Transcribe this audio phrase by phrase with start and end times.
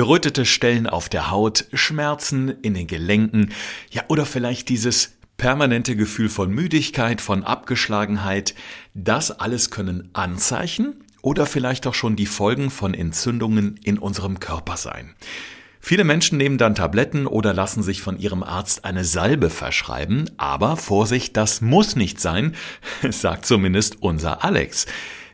[0.00, 3.50] Gerötete Stellen auf der Haut, Schmerzen in den Gelenken,
[3.90, 8.54] ja oder vielleicht dieses permanente Gefühl von Müdigkeit, von Abgeschlagenheit,
[8.94, 14.78] das alles können Anzeichen oder vielleicht auch schon die Folgen von Entzündungen in unserem Körper
[14.78, 15.14] sein.
[15.80, 20.78] Viele Menschen nehmen dann Tabletten oder lassen sich von ihrem Arzt eine Salbe verschreiben, aber
[20.78, 22.54] Vorsicht, das muss nicht sein,
[23.10, 24.86] sagt zumindest unser Alex.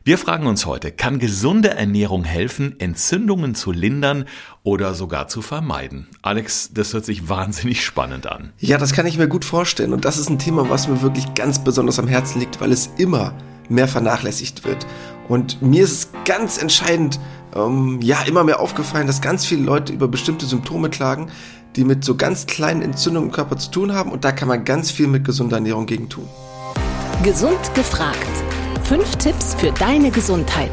[0.06, 4.26] Wir fragen uns heute, kann gesunde Ernährung helfen, Entzündungen zu lindern
[4.62, 6.06] oder sogar zu vermeiden?
[6.22, 8.52] Alex, das hört sich wahnsinnig spannend an.
[8.60, 11.34] Ja, das kann ich mir gut vorstellen und das ist ein Thema, was mir wirklich
[11.34, 13.34] ganz besonders am Herzen liegt, weil es immer
[13.68, 14.86] mehr vernachlässigt wird.
[15.26, 17.18] Und mir ist es ganz entscheidend,
[17.56, 21.32] ähm, ja, immer mehr aufgefallen, dass ganz viele Leute über bestimmte Symptome klagen,
[21.74, 24.12] die mit so ganz kleinen Entzündungen im Körper zu tun haben.
[24.12, 26.28] Und da kann man ganz viel mit gesunder Ernährung gegen tun.
[27.24, 28.55] Gesund gefragt.
[28.88, 30.70] Fünf Tipps für deine Gesundheit.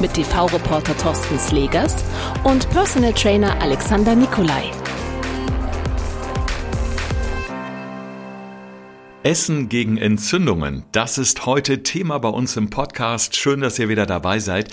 [0.00, 2.04] Mit TV-Reporter Thorsten Slegers
[2.44, 4.70] und Personal Trainer Alexander Nikolai.
[9.24, 13.34] Essen gegen Entzündungen, das ist heute Thema bei uns im Podcast.
[13.34, 14.72] Schön, dass ihr wieder dabei seid.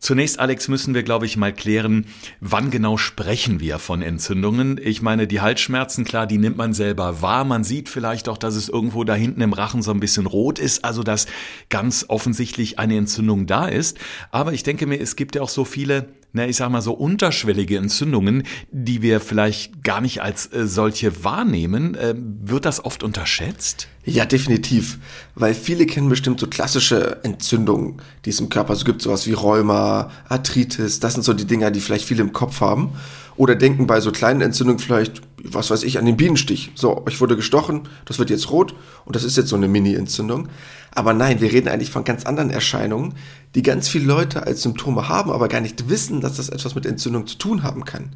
[0.00, 2.06] Zunächst, Alex, müssen wir, glaube ich, mal klären,
[2.40, 4.80] wann genau sprechen wir von Entzündungen?
[4.82, 7.44] Ich meine, die Halsschmerzen, klar, die nimmt man selber wahr.
[7.44, 10.58] Man sieht vielleicht auch, dass es irgendwo da hinten im Rachen so ein bisschen rot
[10.58, 11.26] ist, also dass
[11.68, 13.98] ganz offensichtlich eine Entzündung da ist.
[14.30, 16.92] Aber ich denke mir, es gibt ja auch so viele na, ich sag mal so
[16.92, 21.94] unterschwellige Entzündungen, die wir vielleicht gar nicht als äh, solche wahrnehmen.
[21.94, 23.88] Äh, wird das oft unterschätzt?
[24.04, 24.98] Ja, definitiv.
[25.34, 29.32] Weil viele kennen bestimmt so klassische Entzündungen, die es im Körper so gibt, sowas wie
[29.32, 31.00] Rheuma, Arthritis.
[31.00, 32.92] Das sind so die Dinger, die vielleicht viele im Kopf haben.
[33.36, 36.72] Oder denken bei so kleinen Entzündungen vielleicht, was weiß ich, an den Bienenstich.
[36.74, 38.74] So, ich wurde gestochen, das wird jetzt rot
[39.04, 40.48] und das ist jetzt so eine Mini-Entzündung.
[40.92, 43.14] Aber nein, wir reden eigentlich von ganz anderen Erscheinungen,
[43.54, 46.86] die ganz viele Leute als Symptome haben, aber gar nicht wissen, dass das etwas mit
[46.86, 48.10] Entzündung zu tun haben kann.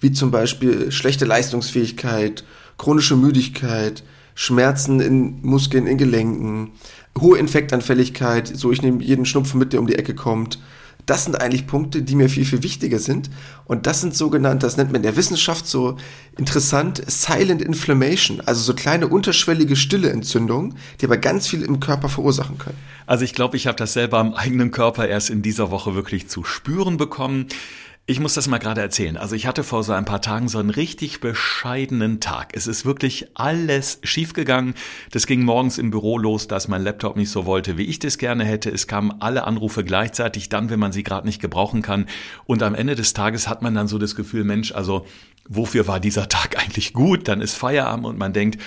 [0.00, 2.44] Wie zum Beispiel schlechte Leistungsfähigkeit,
[2.78, 4.02] chronische Müdigkeit,
[4.34, 6.72] Schmerzen in Muskeln, in Gelenken,
[7.18, 10.58] hohe Infektanfälligkeit, so ich nehme jeden Schnupfen mit, der um die Ecke kommt,
[11.06, 13.30] das sind eigentlich Punkte, die mir viel, viel wichtiger sind.
[13.66, 15.96] Und das sind sogenannte, das nennt man in der Wissenschaft so
[16.38, 22.08] interessant, Silent Inflammation, also so kleine unterschwellige stille Entzündungen, die aber ganz viel im Körper
[22.08, 22.78] verursachen können.
[23.06, 26.28] Also ich glaube, ich habe das selber am eigenen Körper erst in dieser Woche wirklich
[26.28, 27.46] zu spüren bekommen.
[28.06, 29.16] Ich muss das mal gerade erzählen.
[29.16, 32.54] Also ich hatte vor so ein paar Tagen so einen richtig bescheidenen Tag.
[32.54, 34.74] Es ist wirklich alles schiefgegangen.
[35.10, 38.18] Das ging morgens im Büro los, dass mein Laptop nicht so wollte, wie ich das
[38.18, 38.68] gerne hätte.
[38.68, 42.04] Es kamen alle Anrufe gleichzeitig, dann, wenn man sie gerade nicht gebrauchen kann.
[42.44, 45.06] Und am Ende des Tages hat man dann so das Gefühl, Mensch, also
[45.48, 47.26] wofür war dieser Tag eigentlich gut?
[47.26, 48.60] Dann ist Feierabend und man denkt,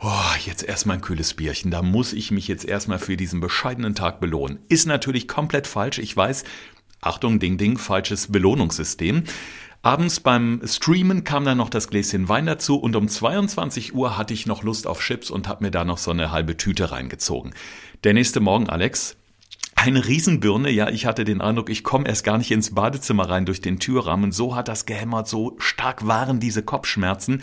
[0.00, 1.72] Oh, jetzt erstmal ein kühles Bierchen.
[1.72, 4.60] Da muss ich mich jetzt erstmal für diesen bescheidenen Tag belohnen.
[4.68, 5.98] Ist natürlich komplett falsch.
[5.98, 6.44] Ich weiß,
[7.00, 9.24] Achtung, Ding, Ding, falsches Belohnungssystem.
[9.82, 14.34] Abends beim Streamen kam dann noch das Gläschen Wein dazu und um 22 Uhr hatte
[14.34, 17.54] ich noch Lust auf Chips und habe mir da noch so eine halbe Tüte reingezogen.
[18.02, 19.16] Der nächste Morgen, Alex,
[19.76, 23.46] eine Riesenbirne, ja, ich hatte den Eindruck, ich komme erst gar nicht ins Badezimmer rein
[23.46, 24.32] durch den Türrahmen.
[24.32, 27.42] So hat das gehämmert, so stark waren diese Kopfschmerzen.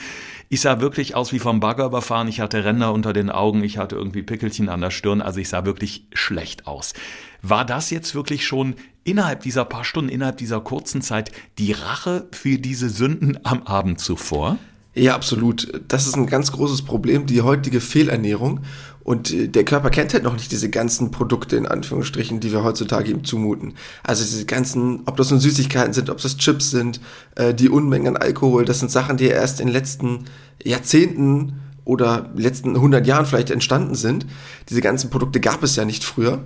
[0.49, 3.77] Ich sah wirklich aus wie vom Bagger überfahren, ich hatte Ränder unter den Augen, ich
[3.77, 6.93] hatte irgendwie Pickelchen an der Stirn, also ich sah wirklich schlecht aus.
[7.41, 12.27] War das jetzt wirklich schon innerhalb dieser paar Stunden, innerhalb dieser kurzen Zeit die Rache
[12.33, 14.57] für diese Sünden am Abend zuvor?
[14.93, 15.81] Ja, absolut.
[15.87, 18.61] Das ist ein ganz großes Problem, die heutige Fehlernährung.
[19.03, 22.63] Und äh, der Körper kennt halt noch nicht diese ganzen Produkte in Anführungsstrichen, die wir
[22.63, 23.75] heutzutage ihm zumuten.
[24.03, 26.99] Also diese ganzen, ob das nun Süßigkeiten sind, ob das Chips sind,
[27.35, 30.25] äh, die Unmengen an Alkohol, das sind Sachen, die erst in den letzten
[30.63, 34.25] Jahrzehnten oder letzten 100 Jahren vielleicht entstanden sind.
[34.69, 36.43] Diese ganzen Produkte gab es ja nicht früher.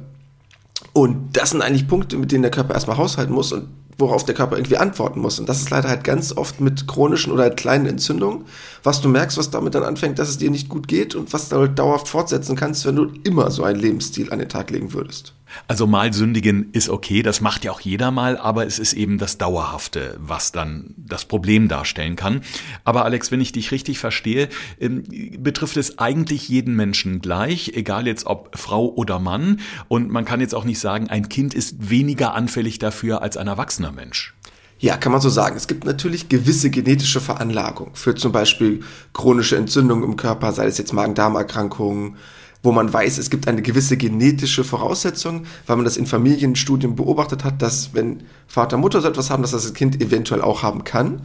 [0.94, 3.68] Und das sind eigentlich Punkte, mit denen der Körper erstmal haushalten muss und
[3.98, 5.40] worauf der Körper irgendwie antworten muss.
[5.40, 8.46] Und das ist leider halt ganz oft mit chronischen oder halt kleinen Entzündungen,
[8.82, 11.50] was du merkst, was damit dann anfängt, dass es dir nicht gut geht und was
[11.50, 14.94] du halt dauerhaft fortsetzen kannst, wenn du immer so einen Lebensstil an den Tag legen
[14.94, 15.34] würdest.
[15.68, 19.18] Also mal sündigen ist okay, das macht ja auch jeder mal, aber es ist eben
[19.18, 22.42] das Dauerhafte, was dann das Problem darstellen kann.
[22.84, 25.04] Aber Alex, wenn ich dich richtig verstehe, ähm,
[25.40, 29.60] betrifft es eigentlich jeden Menschen gleich, egal jetzt ob Frau oder Mann.
[29.88, 33.48] Und man kann jetzt auch nicht sagen, ein Kind ist weniger anfällig dafür als ein
[33.48, 34.34] erwachsener Mensch.
[34.80, 35.58] Ja, kann man so sagen.
[35.58, 38.80] Es gibt natürlich gewisse genetische Veranlagung für zum Beispiel
[39.12, 42.16] chronische Entzündungen im Körper, sei es jetzt Magen-Darm-Erkrankungen,
[42.62, 47.44] wo man weiß, es gibt eine gewisse genetische Voraussetzung, weil man das in Familienstudien beobachtet
[47.44, 51.22] hat, dass wenn Vater, Mutter so etwas haben, dass das, Kind eventuell auch haben kann.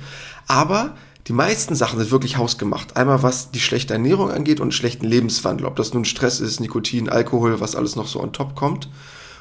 [0.47, 0.95] Aber
[1.27, 2.97] die meisten Sachen sind wirklich hausgemacht.
[2.97, 5.67] Einmal was die schlechte Ernährung angeht und schlechten Lebenswandel.
[5.67, 8.89] Ob das nun Stress ist, Nikotin, Alkohol, was alles noch so on top kommt.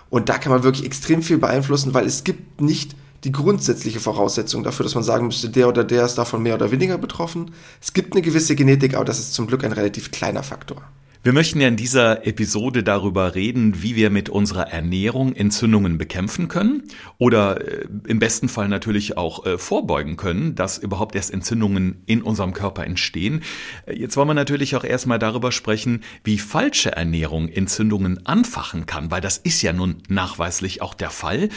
[0.10, 4.64] Und da kann man wirklich extrem viel beeinflussen, weil es gibt nicht die grundsätzliche Voraussetzung
[4.64, 7.52] dafür, dass man sagen müsste, der oder der ist davon mehr oder weniger betroffen.
[7.82, 10.82] Es gibt eine gewisse Genetik, aber das ist zum Glück ein relativ kleiner Faktor.
[11.26, 16.50] Wir möchten ja in dieser Episode darüber reden, wie wir mit unserer Ernährung Entzündungen bekämpfen
[16.50, 16.84] können
[17.18, 22.24] oder äh, im besten Fall natürlich auch äh, vorbeugen können, dass überhaupt erst Entzündungen in
[22.24, 23.42] unserem Körper entstehen.
[23.86, 29.10] Äh, jetzt wollen wir natürlich auch erstmal darüber sprechen, wie falsche Ernährung Entzündungen anfachen kann,
[29.10, 31.48] weil das ist ja nun nachweislich auch der Fall.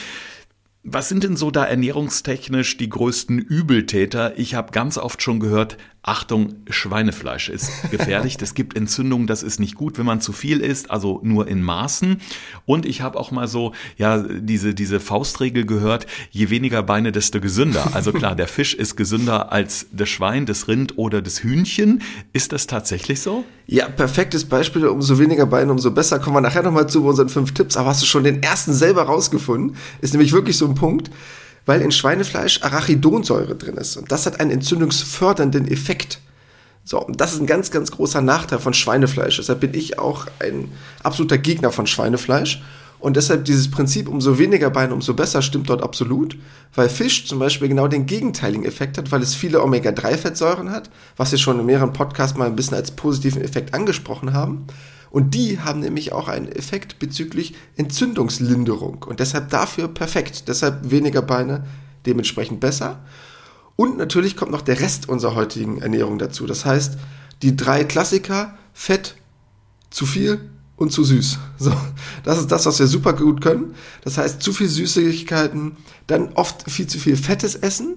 [0.89, 4.39] Was sind denn so da ernährungstechnisch die größten Übeltäter?
[4.39, 8.37] Ich habe ganz oft schon gehört, Achtung, Schweinefleisch ist gefährlich.
[8.37, 11.63] Das gibt Entzündungen, das ist nicht gut, wenn man zu viel isst, also nur in
[11.63, 12.21] Maßen.
[12.65, 17.41] Und ich habe auch mal so, ja, diese, diese Faustregel gehört, je weniger Beine, desto
[17.41, 17.91] gesünder.
[17.93, 22.03] Also klar, der Fisch ist gesünder als das Schwein, das Rind oder das Hühnchen.
[22.33, 23.45] Ist das tatsächlich so?
[23.67, 24.87] Ja, perfektes Beispiel.
[24.87, 26.21] Umso weniger Beine, umso besser.
[26.21, 27.77] Kommen wir nachher nochmal zu unseren fünf Tipps.
[27.77, 29.77] Aber hast du schon den ersten selber rausgefunden?
[30.03, 31.11] Ist nämlich wirklich so ein Punkt
[31.67, 33.97] weil in Schweinefleisch Arachidonsäure drin ist.
[33.97, 36.21] Und das hat einen entzündungsfördernden Effekt.
[36.85, 39.37] So, und das ist ein ganz, ganz großer Nachteil von Schweinefleisch.
[39.37, 40.71] Deshalb bin ich auch ein
[41.03, 42.63] absoluter Gegner von Schweinefleisch.
[42.99, 46.37] Und deshalb dieses Prinzip, umso weniger Beine, umso besser, stimmt dort absolut,
[46.75, 51.31] weil Fisch zum Beispiel genau den gegenteiligen Effekt hat, weil es viele Omega-3-Fettsäuren hat, was
[51.31, 54.67] wir schon in mehreren Podcasts mal ein bisschen als positiven Effekt angesprochen haben.
[55.11, 60.49] Und die haben nämlich auch einen Effekt bezüglich Entzündungslinderung und deshalb dafür perfekt.
[60.49, 61.65] Deshalb weniger Beine,
[62.05, 63.05] dementsprechend besser.
[63.77, 66.47] Und natürlich kommt noch der Rest unserer heutigen Ernährung dazu.
[66.47, 66.99] Das heißt,
[67.43, 69.17] die drei Klassiker, Fett,
[69.91, 71.39] zu viel und zu süß.
[71.59, 71.73] So,
[72.23, 73.75] das ist das, was wir super gut können.
[74.03, 75.77] Das heißt, zu viel Süßigkeiten,
[76.07, 77.97] dann oft viel zu viel fettes Essen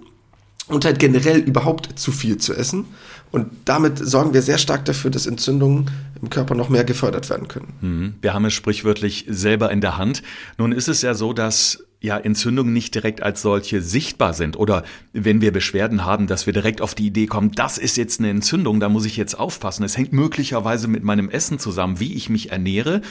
[0.68, 2.86] und halt generell überhaupt zu viel zu essen.
[3.32, 5.92] Und damit sorgen wir sehr stark dafür, dass Entzündungen
[6.22, 7.74] im Körper noch mehr gefördert werden können.
[7.82, 8.14] Mhm.
[8.22, 10.24] Wir haben es sprichwörtlich selber in der Hand.
[10.58, 14.84] Nun ist es ja so, dass ja Entzündungen nicht direkt als solche sichtbar sind oder
[15.12, 18.30] wenn wir Beschwerden haben, dass wir direkt auf die Idee kommen, das ist jetzt eine
[18.30, 19.84] Entzündung, da muss ich jetzt aufpassen.
[19.84, 23.02] Es hängt möglicherweise mit meinem Essen zusammen, wie ich mich ernähre.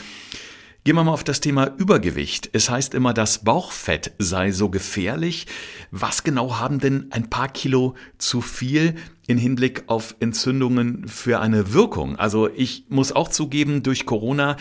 [0.85, 2.49] Gehen wir mal auf das Thema Übergewicht.
[2.53, 5.45] Es heißt immer, das Bauchfett sei so gefährlich.
[5.91, 8.95] Was genau haben denn ein paar Kilo zu viel
[9.29, 12.15] in Hinblick auf Entzündungen für eine Wirkung?
[12.15, 14.57] Also ich muss auch zugeben, durch Corona,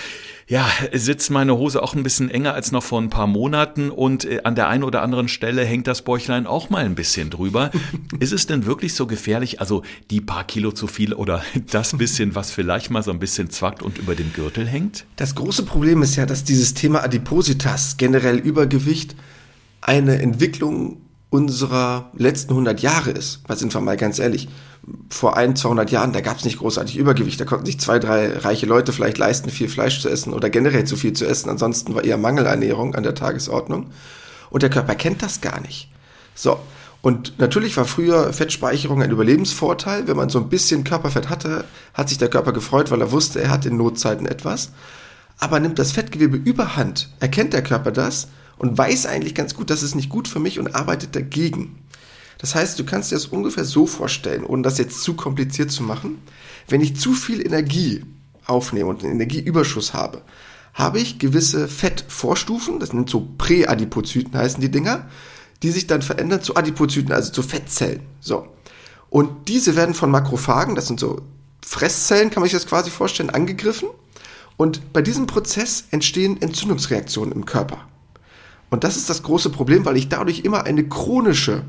[0.46, 4.26] ja, sitzt meine Hose auch ein bisschen enger als noch vor ein paar Monaten und
[4.26, 7.70] äh, an der einen oder anderen Stelle hängt das Bäuchlein auch mal ein bisschen drüber.
[8.20, 9.58] Ist es denn wirklich so gefährlich?
[9.58, 13.48] Also die paar Kilo zu viel oder das bisschen, was vielleicht mal so ein bisschen
[13.48, 15.06] zwackt und über dem Gürtel hängt?
[15.16, 19.16] Das große Problem ist ja, dass dieses Thema Adipositas, generell Übergewicht,
[19.80, 20.98] eine Entwicklung
[21.30, 23.40] unserer letzten 100 Jahre ist.
[23.46, 24.48] Weil sind wir mal ganz ehrlich,
[25.10, 27.40] vor ein, 200 Jahren, da gab es nicht großartig Übergewicht.
[27.40, 30.84] Da konnten sich zwei, drei reiche Leute vielleicht leisten, viel Fleisch zu essen oder generell
[30.84, 31.50] zu viel zu essen.
[31.50, 33.90] Ansonsten war eher Mangelernährung an der Tagesordnung.
[34.50, 35.90] Und der Körper kennt das gar nicht.
[36.34, 36.58] So.
[37.00, 40.08] Und natürlich war früher Fettspeicherung ein Überlebensvorteil.
[40.08, 41.64] Wenn man so ein bisschen Körperfett hatte,
[41.94, 44.72] hat sich der Körper gefreut, weil er wusste, er hat in Notzeiten etwas.
[45.38, 49.82] Aber nimmt das Fettgewebe überhand, erkennt der Körper das und weiß eigentlich ganz gut, das
[49.82, 51.78] ist nicht gut für mich und arbeitet dagegen.
[52.38, 55.82] Das heißt, du kannst dir das ungefähr so vorstellen, ohne das jetzt zu kompliziert zu
[55.82, 56.18] machen.
[56.68, 58.04] Wenn ich zu viel Energie
[58.46, 60.22] aufnehme und einen Energieüberschuss habe,
[60.74, 65.08] habe ich gewisse Fettvorstufen, das sind so Präadipozyten heißen die Dinger,
[65.62, 68.02] die sich dann verändern zu Adipozyten, also zu Fettzellen.
[68.20, 68.46] So.
[69.10, 71.22] Und diese werden von Makrophagen, das sind so
[71.64, 73.88] Fresszellen, kann man sich das quasi vorstellen, angegriffen.
[74.56, 77.88] Und bei diesem Prozess entstehen Entzündungsreaktionen im Körper.
[78.70, 81.64] Und das ist das große Problem, weil ich dadurch immer eine chronische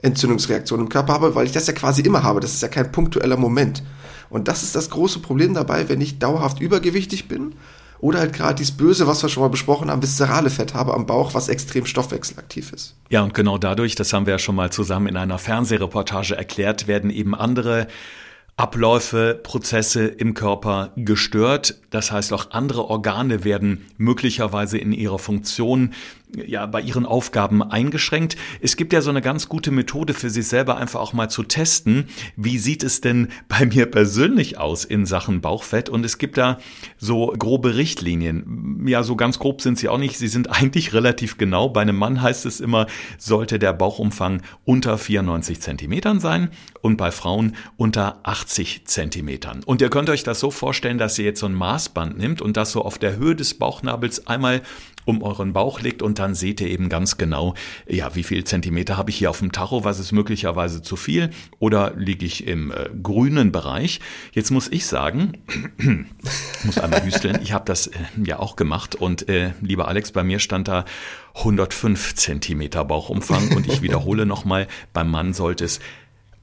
[0.00, 2.40] Entzündungsreaktion im Körper habe, weil ich das ja quasi immer habe.
[2.40, 3.82] Das ist ja kein punktueller Moment.
[4.30, 7.54] Und das ist das große Problem dabei, wenn ich dauerhaft übergewichtig bin
[8.00, 11.06] oder halt gerade dieses Böse, was wir schon mal besprochen haben, viszerale Fett habe am
[11.06, 12.96] Bauch, was extrem stoffwechselaktiv ist.
[13.10, 16.88] Ja, und genau dadurch, das haben wir ja schon mal zusammen in einer Fernsehreportage erklärt,
[16.88, 17.86] werden eben andere
[18.56, 21.76] Abläufe, Prozesse im Körper gestört.
[21.90, 25.94] Das heißt, auch andere Organe werden möglicherweise in ihrer Funktion
[26.36, 28.36] ja bei ihren Aufgaben eingeschränkt.
[28.60, 31.42] Es gibt ja so eine ganz gute Methode für sich selber einfach auch mal zu
[31.42, 36.38] testen, wie sieht es denn bei mir persönlich aus in Sachen Bauchfett und es gibt
[36.38, 36.58] da
[36.98, 38.84] so grobe Richtlinien.
[38.86, 41.68] Ja, so ganz grob sind sie auch nicht, sie sind eigentlich relativ genau.
[41.68, 42.86] Bei einem Mann heißt es immer,
[43.18, 49.62] sollte der Bauchumfang unter 94 Zentimetern sein und bei Frauen unter 80 Zentimetern.
[49.64, 52.56] Und ihr könnt euch das so vorstellen, dass ihr jetzt so ein Maßband nimmt und
[52.56, 54.62] das so auf der Höhe des Bauchnabels einmal
[55.04, 57.54] um euren Bauch legt und dann seht ihr eben ganz genau,
[57.86, 61.30] ja, wie viel Zentimeter habe ich hier auf dem Tacho, was ist möglicherweise zu viel
[61.58, 64.00] oder liege ich im äh, grünen Bereich.
[64.32, 65.38] Jetzt muss ich sagen,
[66.64, 70.22] muss einmal hüsteln, ich habe das äh, ja auch gemacht und äh, lieber Alex, bei
[70.22, 70.84] mir stand da
[71.34, 75.80] 105 Zentimeter Bauchumfang und ich wiederhole nochmal, beim Mann sollte es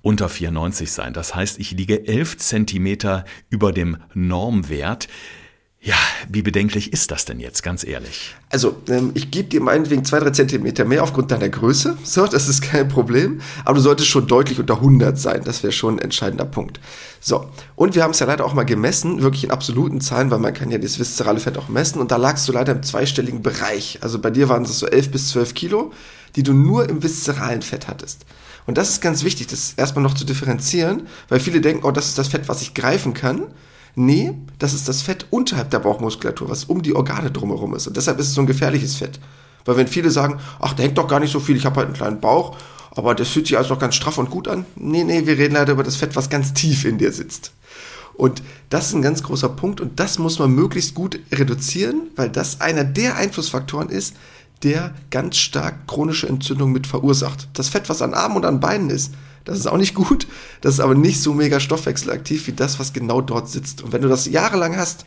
[0.02, 1.14] unter 94 sein.
[1.14, 5.08] Das heißt, ich liege 11 Zentimeter über dem Normwert.
[5.82, 5.96] Ja,
[6.28, 8.36] wie bedenklich ist das denn jetzt, ganz ehrlich?
[8.50, 11.98] Also, ähm, ich gebe dir meinetwegen zwei, drei Zentimeter mehr aufgrund deiner Größe.
[12.04, 13.40] So, das ist kein Problem.
[13.64, 15.42] Aber du solltest schon deutlich unter 100 sein.
[15.46, 16.82] Das wäre schon ein entscheidender Punkt.
[17.22, 20.40] So, und wir haben es ja leider auch mal gemessen, wirklich in absoluten Zahlen, weil
[20.40, 22.02] man kann ja das viszerale Fett auch messen.
[22.02, 24.00] Und da lagst du leider im zweistelligen Bereich.
[24.02, 25.94] Also bei dir waren es so 11 bis 12 Kilo,
[26.36, 28.26] die du nur im viszeralen Fett hattest.
[28.66, 32.08] Und das ist ganz wichtig, das erstmal noch zu differenzieren, weil viele denken, oh, das
[32.08, 33.48] ist das Fett, was ich greifen kann.
[34.02, 37.86] Nee, das ist das Fett unterhalb der Bauchmuskulatur, was um die Organe drumherum ist.
[37.86, 39.20] Und deshalb ist es so ein gefährliches Fett.
[39.66, 41.88] Weil wenn viele sagen, ach, da hängt doch gar nicht so viel, ich habe halt
[41.88, 42.56] einen kleinen Bauch,
[42.92, 44.66] aber das fühlt sich also doch ganz straff und gut an.
[44.78, 47.52] Nee, nee, wir reden leider über das Fett, was ganz tief in dir sitzt.
[48.14, 52.30] Und das ist ein ganz großer Punkt und das muss man möglichst gut reduzieren, weil
[52.30, 54.16] das einer der Einflussfaktoren ist,
[54.64, 57.50] der ganz stark chronische Entzündung mit verursacht.
[57.54, 59.14] Das Fett, was an Armen und an Beinen ist,
[59.46, 60.28] das ist auch nicht gut.
[60.62, 63.82] Das ist aber nicht so mega stoffwechselaktiv wie das, was genau dort sitzt.
[63.82, 65.06] Und wenn du das jahrelang hast,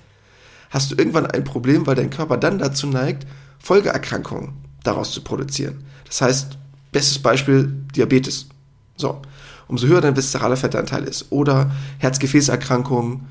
[0.70, 3.26] hast du irgendwann ein Problem, weil dein Körper dann dazu neigt,
[3.58, 5.84] Folgeerkrankungen daraus zu produzieren.
[6.06, 6.58] Das heißt,
[6.90, 8.48] bestes Beispiel Diabetes.
[8.96, 9.22] So,
[9.68, 13.26] umso höher dein viszeraler Fettanteil ist oder Herzgefäßerkrankungen,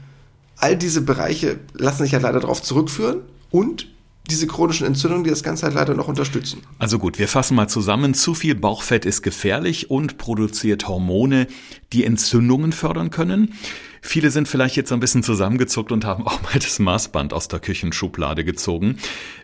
[0.57, 3.87] all diese Bereiche lassen sich ja leider darauf zurückführen und
[4.29, 6.61] diese chronischen Entzündungen, die das Ganze halt leider noch unterstützen.
[6.79, 8.13] Also gut, wir fassen mal zusammen.
[8.13, 11.47] Zu viel Bauchfett ist gefährlich und produziert Hormone,
[11.91, 13.53] die Entzündungen fördern können.
[14.03, 17.59] Viele sind vielleicht jetzt ein bisschen zusammengezuckt und haben auch mal das Maßband aus der
[17.59, 18.97] Küchenschublade gezogen.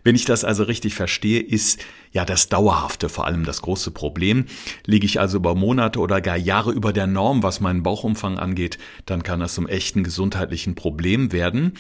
[0.04, 1.80] Wenn ich das also richtig verstehe, ist
[2.12, 4.46] ja das Dauerhafte vor allem das große Problem.
[4.86, 8.80] Liege ich also über Monate oder gar Jahre über der Norm, was meinen Bauchumfang angeht,
[9.06, 11.74] dann kann das zum echten gesundheitlichen Problem werden.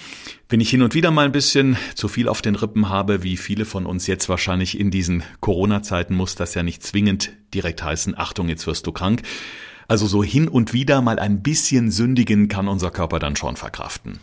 [0.47, 3.37] Wenn ich hin und wieder mal ein bisschen zu viel auf den Rippen habe, wie
[3.37, 8.17] viele von uns jetzt wahrscheinlich in diesen Corona-Zeiten, muss das ja nicht zwingend direkt heißen,
[8.17, 9.23] Achtung, jetzt wirst du krank.
[9.89, 14.19] Also so hin und wieder mal ein bisschen sündigen kann unser Körper dann schon verkraften.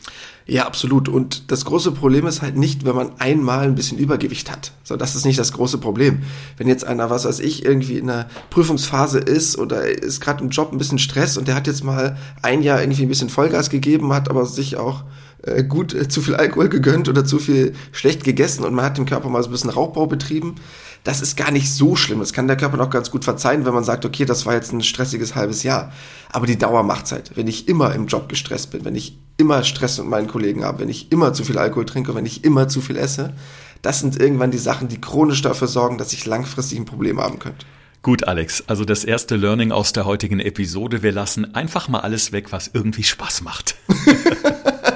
[0.47, 1.09] Ja, absolut.
[1.09, 4.73] Und das große Problem ist halt nicht, wenn man einmal ein bisschen Übergewicht hat.
[4.83, 6.23] So, das ist nicht das große Problem.
[6.59, 10.51] Wenn jetzt einer, was weiß ich, irgendwie in einer Prüfungsphase ist oder ist gerade im
[10.51, 13.71] Job ein bisschen Stress und der hat jetzt mal ein Jahr irgendwie ein bisschen Vollgas
[13.71, 15.05] gegeben, hat aber sich auch
[15.47, 18.99] äh, gut äh, zu viel Alkohol gegönnt oder zu viel schlecht gegessen und man hat
[18.99, 20.57] dem Körper mal so ein bisschen Raubbau betrieben,
[21.05, 22.21] das ist gar nicht so schlimm.
[22.21, 24.73] Das kann der Körper noch ganz gut verzeihen, wenn man sagt, okay, das war jetzt
[24.73, 25.93] ein stressiges halbes Jahr.
[26.33, 27.33] Aber die Dauer macht's halt.
[27.37, 30.81] Wenn ich immer im Job gestresst bin, wenn ich immer Stress mit meinen Kollegen habe,
[30.81, 33.35] wenn ich immer zu viel Alkohol trinke wenn ich immer zu viel esse,
[33.83, 37.39] das sind irgendwann die Sachen, die chronisch dafür sorgen, dass ich langfristig ein Problem haben
[37.39, 37.67] könnte.
[38.01, 42.33] Gut, Alex, also das erste Learning aus der heutigen Episode, wir lassen einfach mal alles
[42.33, 43.77] weg, was irgendwie Spaß macht.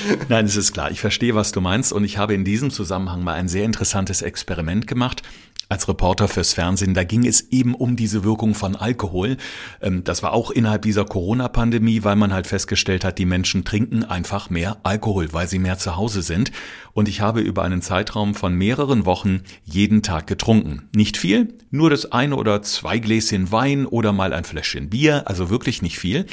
[0.29, 0.91] Nein, es ist klar.
[0.91, 1.93] Ich verstehe, was du meinst.
[1.93, 5.23] Und ich habe in diesem Zusammenhang mal ein sehr interessantes Experiment gemacht
[5.69, 6.93] als Reporter fürs Fernsehen.
[6.93, 9.39] Da ging es eben um diese Wirkung von Alkohol.
[9.81, 14.05] Ähm, das war auch innerhalb dieser Corona-Pandemie, weil man halt festgestellt hat, die Menschen trinken
[14.05, 16.53] einfach mehr Alkohol, weil sie mehr zu Hause sind.
[16.93, 20.91] Und ich habe über einen Zeitraum von mehreren Wochen jeden Tag getrunken.
[20.95, 25.49] Nicht viel, nur das eine oder zwei Gläschen Wein oder mal ein Fläschchen Bier, also
[25.49, 26.27] wirklich nicht viel.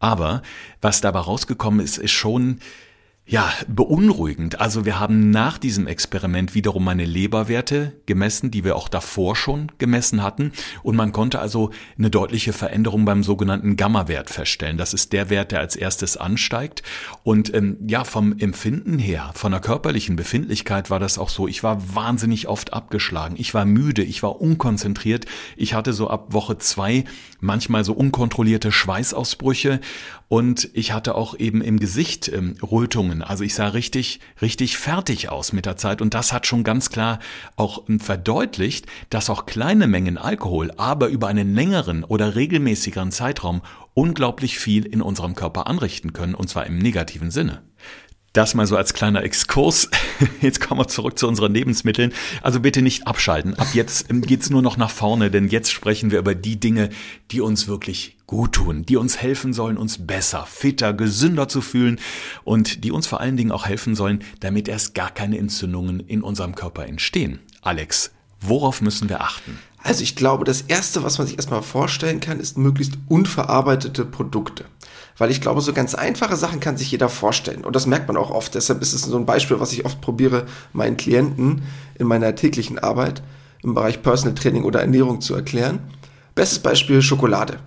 [0.00, 0.42] Aber
[0.82, 2.58] was dabei rausgekommen ist, ist schon
[3.24, 4.60] ja, beunruhigend.
[4.60, 9.70] Also wir haben nach diesem Experiment wiederum meine Leberwerte gemessen, die wir auch davor schon
[9.78, 10.50] gemessen hatten.
[10.82, 14.76] Und man konnte also eine deutliche Veränderung beim sogenannten Gamma-Wert feststellen.
[14.76, 16.82] Das ist der Wert, der als erstes ansteigt.
[17.22, 21.46] Und ähm, ja, vom Empfinden her, von der körperlichen Befindlichkeit war das auch so.
[21.46, 23.36] Ich war wahnsinnig oft abgeschlagen.
[23.38, 25.26] Ich war müde, ich war unkonzentriert.
[25.56, 27.04] Ich hatte so ab Woche zwei
[27.38, 29.80] manchmal so unkontrollierte Schweißausbrüche.
[30.28, 33.11] Und ich hatte auch eben im Gesicht ähm, Rötungen.
[33.20, 36.00] Also ich sah richtig, richtig fertig aus mit der Zeit.
[36.00, 37.18] Und das hat schon ganz klar
[37.56, 43.60] auch ähm, verdeutlicht, dass auch kleine Mengen Alkohol, aber über einen längeren oder regelmäßigeren Zeitraum
[43.92, 47.62] unglaublich viel in unserem Körper anrichten können, und zwar im negativen Sinne.
[48.32, 49.90] Das mal so als kleiner Exkurs.
[50.40, 52.14] Jetzt kommen wir zurück zu unseren Lebensmitteln.
[52.40, 53.58] Also bitte nicht abschalten.
[53.58, 56.88] Ab jetzt ähm, geht's nur noch nach vorne, denn jetzt sprechen wir über die Dinge,
[57.30, 62.00] die uns wirklich gut tun, die uns helfen sollen, uns besser, fitter, gesünder zu fühlen
[62.44, 66.22] und die uns vor allen Dingen auch helfen sollen, damit erst gar keine Entzündungen in
[66.22, 67.40] unserem Körper entstehen.
[67.60, 69.58] Alex, worauf müssen wir achten?
[69.82, 74.64] Also ich glaube, das Erste, was man sich erstmal vorstellen kann, ist möglichst unverarbeitete Produkte.
[75.18, 77.64] Weil ich glaube, so ganz einfache Sachen kann sich jeder vorstellen.
[77.64, 78.54] Und das merkt man auch oft.
[78.54, 81.62] Deshalb ist es so ein Beispiel, was ich oft probiere, meinen Klienten
[81.98, 83.22] in meiner täglichen Arbeit
[83.62, 85.80] im Bereich Personal Training oder Ernährung zu erklären.
[86.34, 87.58] Bestes Beispiel Schokolade.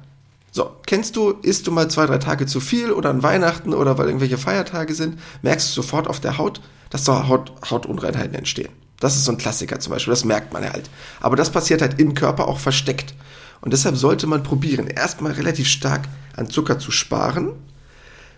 [0.52, 3.98] So, kennst du, isst du mal zwei, drei Tage zu viel oder an Weihnachten oder
[3.98, 8.70] weil irgendwelche Feiertage sind, merkst du sofort auf der Haut, dass da Haut, Hautunreinheiten entstehen.
[9.00, 10.90] Das ist so ein Klassiker zum Beispiel, das merkt man halt.
[11.20, 13.14] Aber das passiert halt im Körper auch versteckt.
[13.62, 17.52] Und deshalb sollte man probieren, erstmal relativ stark an Zucker zu sparen,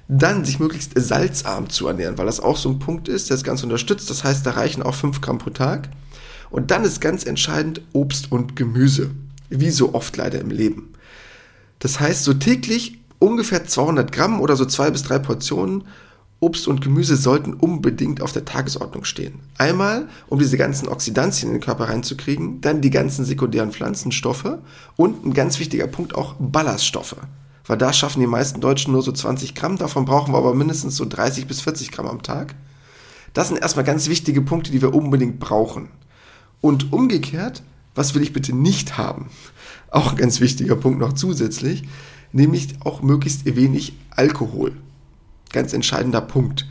[0.07, 3.43] dann sich möglichst salzarm zu ernähren, weil das auch so ein Punkt ist, der das
[3.43, 4.09] Ganze unterstützt.
[4.09, 5.89] Das heißt, da reichen auch 5 Gramm pro Tag.
[6.49, 9.11] Und dann ist ganz entscheidend Obst und Gemüse.
[9.49, 10.93] Wie so oft leider im Leben.
[11.79, 15.83] Das heißt, so täglich ungefähr 200 Gramm oder so zwei bis drei Portionen
[16.39, 19.39] Obst und Gemüse sollten unbedingt auf der Tagesordnung stehen.
[19.57, 24.59] Einmal, um diese ganzen Oxidantien in den Körper reinzukriegen, dann die ganzen sekundären Pflanzenstoffe
[24.95, 27.15] und ein ganz wichtiger Punkt auch Ballaststoffe.
[27.65, 30.95] Weil da schaffen die meisten Deutschen nur so 20 Gramm, davon brauchen wir aber mindestens
[30.95, 32.53] so 30 bis 40 Gramm am Tag.
[33.33, 35.89] Das sind erstmal ganz wichtige Punkte, die wir unbedingt brauchen.
[36.61, 37.63] Und umgekehrt,
[37.95, 39.29] was will ich bitte nicht haben?
[39.89, 41.83] Auch ein ganz wichtiger Punkt noch zusätzlich,
[42.31, 44.73] nämlich auch möglichst wenig Alkohol.
[45.51, 46.67] Ganz entscheidender Punkt,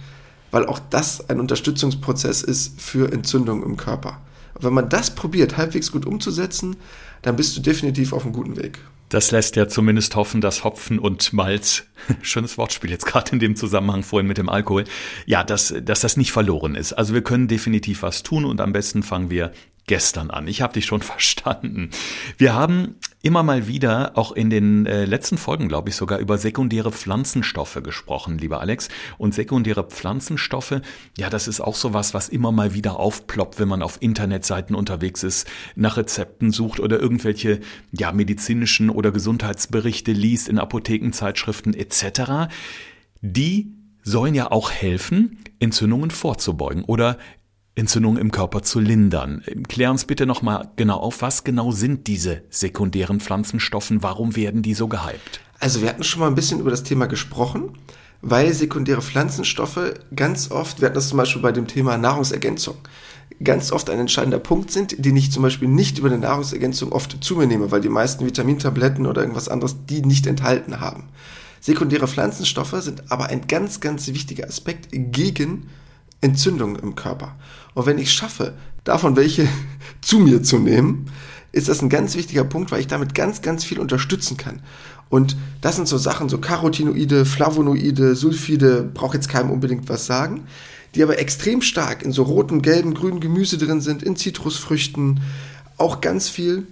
[0.51, 4.21] weil auch das ein Unterstützungsprozess ist für Entzündungen im Körper.
[4.55, 6.77] Und wenn man das probiert, halbwegs gut umzusetzen,
[7.23, 8.79] dann bist du definitiv auf einem guten Weg.
[9.09, 11.85] Das lässt ja zumindest hoffen, dass Hopfen und Malz,
[12.23, 14.85] schönes Wortspiel jetzt gerade in dem Zusammenhang vorhin mit dem Alkohol,
[15.27, 16.93] ja, dass, dass das nicht verloren ist.
[16.93, 19.53] Also wir können definitiv was tun und am besten fangen wir
[19.87, 20.49] gestern an.
[20.49, 21.91] Ich habe dich schon verstanden.
[22.37, 26.39] Wir haben immer mal wieder, auch in den äh, letzten Folgen, glaube ich, sogar über
[26.39, 28.89] sekundäre Pflanzenstoffe gesprochen, lieber Alex.
[29.19, 30.81] Und sekundäre Pflanzenstoffe,
[31.19, 35.23] ja, das ist auch sowas, was immer mal wieder aufploppt, wenn man auf Internetseiten unterwegs
[35.23, 37.61] ist, nach Rezepten sucht oder irgendwelche
[37.93, 42.53] ja, medizinischen oder Gesundheitsberichte liest in Apothekenzeitschriften etc.
[43.23, 47.19] Die sollen ja auch helfen, Entzündungen vorzubeugen oder
[47.77, 49.43] Entzündungen im Körper zu lindern.
[49.69, 54.75] Klär uns bitte nochmal genau auf, was genau sind diese sekundären Pflanzenstoffen, warum werden die
[54.75, 55.41] so gehypt?
[55.61, 57.79] Also wir hatten schon mal ein bisschen über das Thema gesprochen,
[58.23, 62.77] weil sekundäre Pflanzenstoffe ganz oft, wir hatten das zum Beispiel bei dem Thema Nahrungsergänzung,
[63.45, 67.23] ganz oft ein entscheidender Punkt sind, den ich zum Beispiel nicht über eine Nahrungsergänzung oft
[67.23, 71.09] zu mir nehme, weil die meisten Vitamintabletten oder irgendwas anderes die nicht enthalten haben.
[71.61, 75.69] Sekundäre Pflanzenstoffe sind aber ein ganz, ganz wichtiger Aspekt gegen
[76.21, 77.37] Entzündungen im Körper.
[77.77, 79.47] Und wenn ich schaffe, davon welche
[80.01, 81.11] zu mir zu nehmen,
[81.53, 84.63] ist das ein ganz wichtiger Punkt, weil ich damit ganz, ganz viel unterstützen kann.
[85.11, 90.47] Und das sind so Sachen, so Carotinoide, Flavonoide, Sulfide, braucht jetzt keinem unbedingt was sagen,
[90.95, 95.21] die aber extrem stark in so roten, gelben, grünen Gemüse drin sind, in Zitrusfrüchten,
[95.77, 96.67] auch ganz viel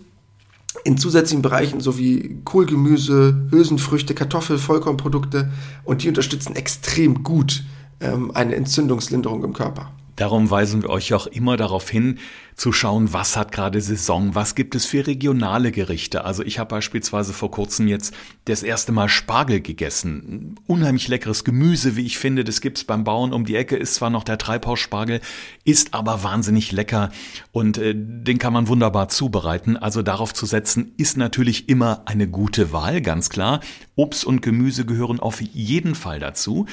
[0.84, 5.52] in zusätzlichen Bereichen sowie Kohlgemüse, Hülsenfrüchte, Kartoffel, Vollkornprodukte
[5.84, 7.62] und die unterstützen extrem gut
[8.00, 9.92] ähm, eine Entzündungslinderung im Körper.
[10.16, 12.18] Darum weisen wir euch auch immer darauf hin,
[12.56, 16.24] zu schauen, was hat gerade Saison, was gibt es für regionale Gerichte.
[16.24, 20.54] Also ich habe beispielsweise vor kurzem jetzt das erste Mal Spargel gegessen.
[20.66, 22.44] Unheimlich leckeres Gemüse, wie ich finde.
[22.44, 25.20] Das gibt's beim Bauern um die Ecke, ist zwar noch der Treibhausspargel,
[25.64, 27.10] ist aber wahnsinnig lecker
[27.50, 29.76] und äh, den kann man wunderbar zubereiten.
[29.76, 33.60] Also darauf zu setzen, ist natürlich immer eine gute Wahl, ganz klar.
[33.96, 36.66] Obst und Gemüse gehören auf jeden Fall dazu.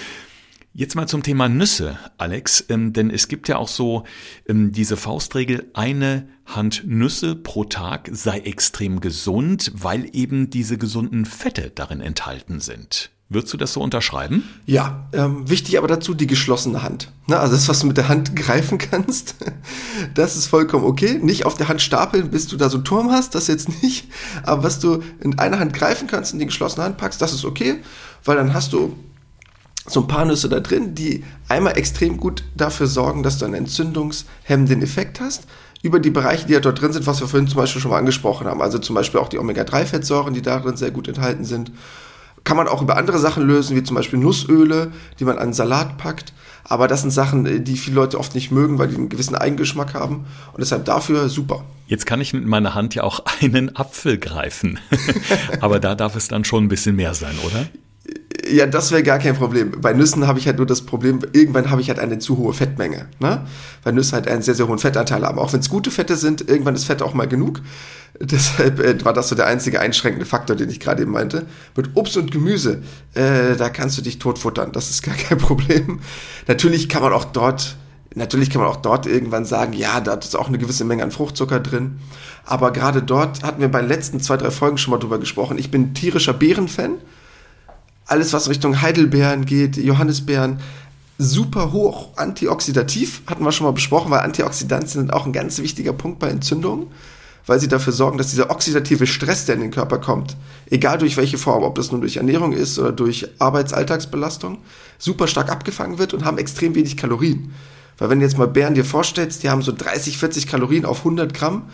[0.73, 4.05] Jetzt mal zum Thema Nüsse, Alex, ähm, denn es gibt ja auch so
[4.47, 11.25] ähm, diese Faustregel, eine Hand Nüsse pro Tag sei extrem gesund, weil eben diese gesunden
[11.25, 13.09] Fette darin enthalten sind.
[13.27, 14.43] Würdest du das so unterschreiben?
[14.65, 17.11] Ja, ähm, wichtig aber dazu die geschlossene Hand.
[17.27, 19.35] Na, also das, was du mit der Hand greifen kannst,
[20.13, 21.19] das ist vollkommen okay.
[21.21, 24.07] Nicht auf der Hand stapeln, bis du da so einen Turm hast, das jetzt nicht.
[24.43, 27.43] Aber was du in einer Hand greifen kannst, in die geschlossene Hand packst, das ist
[27.43, 27.81] okay,
[28.23, 28.95] weil dann hast du
[29.87, 33.55] so ein paar Nüsse da drin, die einmal extrem gut dafür sorgen, dass du einen
[33.55, 35.47] entzündungshemmenden Effekt hast,
[35.81, 37.97] über die Bereiche, die ja dort drin sind, was wir vorhin zum Beispiel schon mal
[37.97, 38.61] angesprochen haben.
[38.61, 41.71] Also zum Beispiel auch die Omega-3-Fettsäuren, die darin sehr gut enthalten sind.
[42.43, 45.97] Kann man auch über andere Sachen lösen, wie zum Beispiel Nussöle, die man an Salat
[45.97, 46.33] packt.
[46.63, 49.95] Aber das sind Sachen, die viele Leute oft nicht mögen, weil die einen gewissen Eigengeschmack
[49.95, 50.25] haben.
[50.53, 51.63] Und deshalb dafür super.
[51.87, 54.79] Jetzt kann ich mit meiner Hand ja auch einen Apfel greifen.
[55.61, 57.67] Aber da darf es dann schon ein bisschen mehr sein, oder?
[58.49, 59.71] Ja, das wäre gar kein Problem.
[59.81, 62.53] Bei Nüssen habe ich halt nur das Problem, irgendwann habe ich halt eine zu hohe
[62.53, 63.07] Fettmenge.
[63.19, 63.45] Ne?
[63.83, 65.37] Weil Nüsse halt einen sehr, sehr hohen Fettanteil haben.
[65.37, 67.61] Auch wenn es gute Fette sind, irgendwann ist Fett auch mal genug.
[68.19, 71.45] Deshalb äh, war das so der einzige einschränkende Faktor, den ich gerade eben meinte.
[71.75, 72.81] Mit Obst und Gemüse,
[73.13, 74.71] äh, da kannst du dich totfuttern.
[74.71, 75.99] Das ist gar kein Problem.
[76.47, 77.75] Natürlich kann man auch dort
[78.13, 81.11] Natürlich kann man auch dort irgendwann sagen, ja, da ist auch eine gewisse Menge an
[81.11, 81.99] Fruchtzucker drin.
[82.45, 85.57] Aber gerade dort hatten wir bei den letzten zwei, drei Folgen schon mal drüber gesprochen.
[85.57, 86.95] Ich bin tierischer Beerenfan.
[88.11, 90.59] Alles, was Richtung Heidelbeeren geht, Johannisbeeren,
[91.17, 95.93] super hoch antioxidativ, hatten wir schon mal besprochen, weil Antioxidantien sind auch ein ganz wichtiger
[95.93, 96.87] Punkt bei Entzündungen,
[97.45, 100.35] weil sie dafür sorgen, dass dieser oxidative Stress, der in den Körper kommt,
[100.69, 104.57] egal durch welche Form, ob das nun durch Ernährung ist oder durch Arbeitsalltagsbelastung,
[104.97, 107.53] super stark abgefangen wird und haben extrem wenig Kalorien.
[107.97, 110.97] Weil wenn du jetzt mal Beeren dir vorstellst, die haben so 30, 40 Kalorien auf
[110.97, 111.69] 100 Gramm,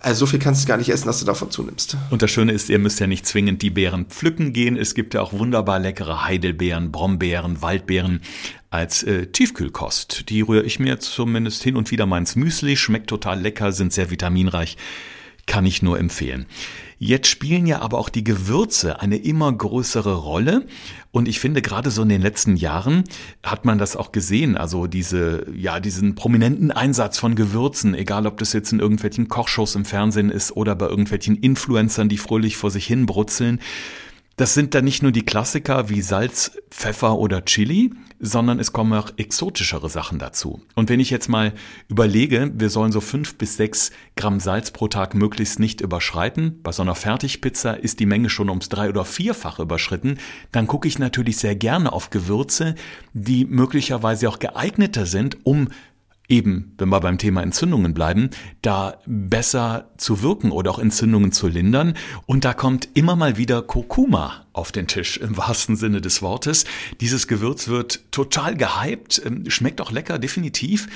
[0.00, 1.96] also so viel kannst du gar nicht essen, dass du davon zunimmst.
[2.10, 4.76] Und das Schöne ist, ihr müsst ja nicht zwingend die Beeren pflücken gehen.
[4.76, 8.20] Es gibt ja auch wunderbar leckere Heidelbeeren, Brombeeren, Waldbeeren
[8.70, 10.30] als äh, Tiefkühlkost.
[10.30, 12.76] Die rühre ich mir zumindest hin und wieder mal ins Müsli.
[12.76, 14.76] Schmeckt total lecker, sind sehr vitaminreich.
[15.50, 16.46] Kann ich nur empfehlen.
[17.00, 20.64] Jetzt spielen ja aber auch die Gewürze eine immer größere Rolle.
[21.10, 23.02] Und ich finde, gerade so in den letzten Jahren
[23.42, 24.56] hat man das auch gesehen.
[24.56, 29.74] Also diese, ja, diesen prominenten Einsatz von Gewürzen, egal ob das jetzt in irgendwelchen Kochshows
[29.74, 33.58] im Fernsehen ist oder bei irgendwelchen Influencern, die fröhlich vor sich hin brutzeln.
[34.40, 38.94] Das sind dann nicht nur die Klassiker wie Salz, Pfeffer oder Chili, sondern es kommen
[38.94, 40.62] auch exotischere Sachen dazu.
[40.74, 41.52] Und wenn ich jetzt mal
[41.88, 46.72] überlege, wir sollen so fünf bis sechs Gramm Salz pro Tag möglichst nicht überschreiten, bei
[46.72, 50.16] so einer Fertigpizza ist die Menge schon ums drei- oder vierfach überschritten,
[50.52, 52.76] dann gucke ich natürlich sehr gerne auf Gewürze,
[53.12, 55.68] die möglicherweise auch geeigneter sind, um
[56.30, 58.30] eben, wenn wir beim Thema Entzündungen bleiben,
[58.62, 61.94] da besser zu wirken oder auch Entzündungen zu lindern.
[62.26, 66.64] Und da kommt immer mal wieder Kurkuma auf den Tisch im wahrsten Sinne des Wortes.
[67.00, 70.88] Dieses Gewürz wird total gehypt, ähm, schmeckt auch lecker, definitiv.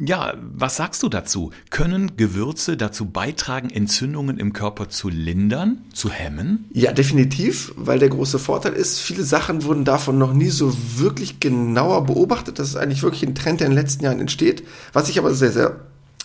[0.00, 1.50] Ja, was sagst du dazu?
[1.70, 6.66] Können Gewürze dazu beitragen, Entzündungen im Körper zu lindern, zu hemmen?
[6.72, 11.40] Ja, definitiv, weil der große Vorteil ist, viele Sachen wurden davon noch nie so wirklich
[11.40, 12.60] genauer beobachtet.
[12.60, 15.34] Das ist eigentlich wirklich ein Trend, der in den letzten Jahren entsteht, was ich aber
[15.34, 15.80] sehr, sehr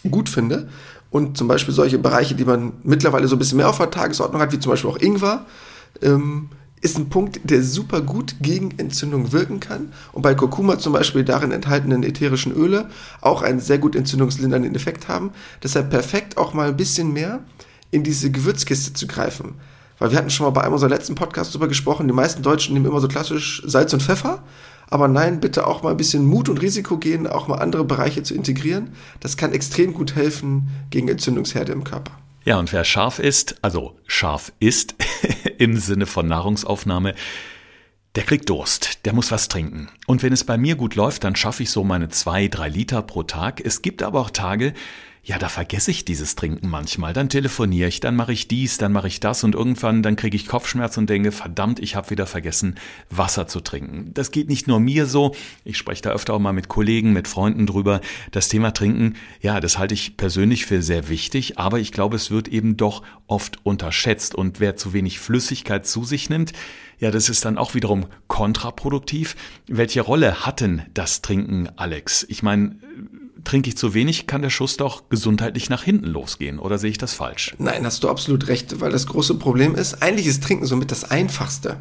[0.10, 0.70] gut finde.
[1.10, 4.42] Und zum Beispiel solche Bereiche, die man mittlerweile so ein bisschen mehr auf der Tagesordnung
[4.42, 5.48] hat, wie zum Beispiel auch Ingwer,
[6.04, 6.50] ähm,
[6.84, 11.24] ist ein Punkt, der super gut gegen Entzündung wirken kann und bei Kurkuma zum Beispiel
[11.24, 12.90] darin enthaltenen ätherischen Öle
[13.22, 15.32] auch einen sehr gut entzündungslindernden Effekt haben.
[15.64, 17.40] Deshalb perfekt auch mal ein bisschen mehr
[17.92, 19.56] in diese Gewürzkiste zu greifen.
[19.98, 22.74] Weil wir hatten schon mal bei einem unserer letzten Podcasts darüber gesprochen, die meisten Deutschen
[22.74, 24.44] nehmen immer so klassisch Salz und Pfeffer.
[24.90, 28.24] Aber nein, bitte auch mal ein bisschen Mut und Risiko gehen, auch mal andere Bereiche
[28.24, 28.92] zu integrieren.
[29.22, 32.12] Das kann extrem gut helfen gegen Entzündungsherde im Körper.
[32.46, 34.96] Ja, und wer scharf ist, also scharf ist
[35.60, 37.16] im Sinne von Nahrungsaufnahme,
[38.16, 39.90] der kriegt Durst, der muss was trinken.
[40.06, 43.02] Und wenn es bei mir gut läuft, dann schaffe ich so meine zwei, drei Liter
[43.02, 43.60] pro Tag.
[43.64, 44.74] Es gibt aber auch Tage,
[45.26, 47.14] ja, da vergesse ich dieses Trinken manchmal.
[47.14, 50.36] Dann telefoniere ich, dann mache ich dies, dann mache ich das und irgendwann dann kriege
[50.36, 52.76] ich Kopfschmerz und denke, verdammt, ich habe wieder vergessen,
[53.10, 54.14] Wasser zu trinken.
[54.14, 55.34] Das geht nicht nur mir so.
[55.64, 58.02] Ich spreche da öfter auch mal mit Kollegen, mit Freunden drüber.
[58.32, 62.30] Das Thema Trinken, ja, das halte ich persönlich für sehr wichtig, aber ich glaube, es
[62.30, 66.52] wird eben doch oft unterschätzt und wer zu wenig Flüssigkeit zu sich nimmt,
[67.00, 69.36] ja, das ist dann auch wiederum kontraproduktiv.
[69.68, 72.26] Welche Rolle hat denn das Trinken, Alex?
[72.30, 72.78] Ich meine,
[73.44, 76.60] trinke ich zu wenig, kann der Schuss doch gesundheitlich nach hinten losgehen.
[76.60, 77.56] Oder sehe ich das falsch?
[77.58, 81.10] Nein, hast du absolut recht, weil das große Problem ist, eigentlich ist Trinken somit das
[81.10, 81.78] Einfachste.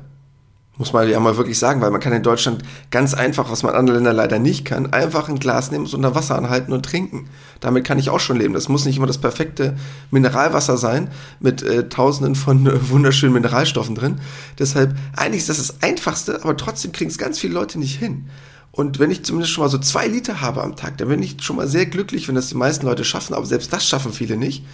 [0.78, 3.72] Muss man ja mal wirklich sagen, weil man kann in Deutschland ganz einfach, was man
[3.72, 6.82] in anderen Ländern leider nicht kann, einfach ein Glas nehmen, so unter Wasser anhalten und
[6.82, 7.28] trinken.
[7.60, 8.54] Damit kann ich auch schon leben.
[8.54, 9.76] Das muss nicht immer das perfekte
[10.10, 14.20] Mineralwasser sein, mit äh, tausenden von äh, wunderschönen Mineralstoffen drin.
[14.58, 18.30] Deshalb, eigentlich ist das das Einfachste, aber trotzdem kriegen es ganz viele Leute nicht hin.
[18.72, 21.42] Und wenn ich zumindest schon mal so zwei Liter habe am Tag, dann bin ich
[21.42, 24.36] schon mal sehr glücklich, wenn das die meisten Leute schaffen, aber selbst das schaffen viele
[24.36, 24.64] nicht.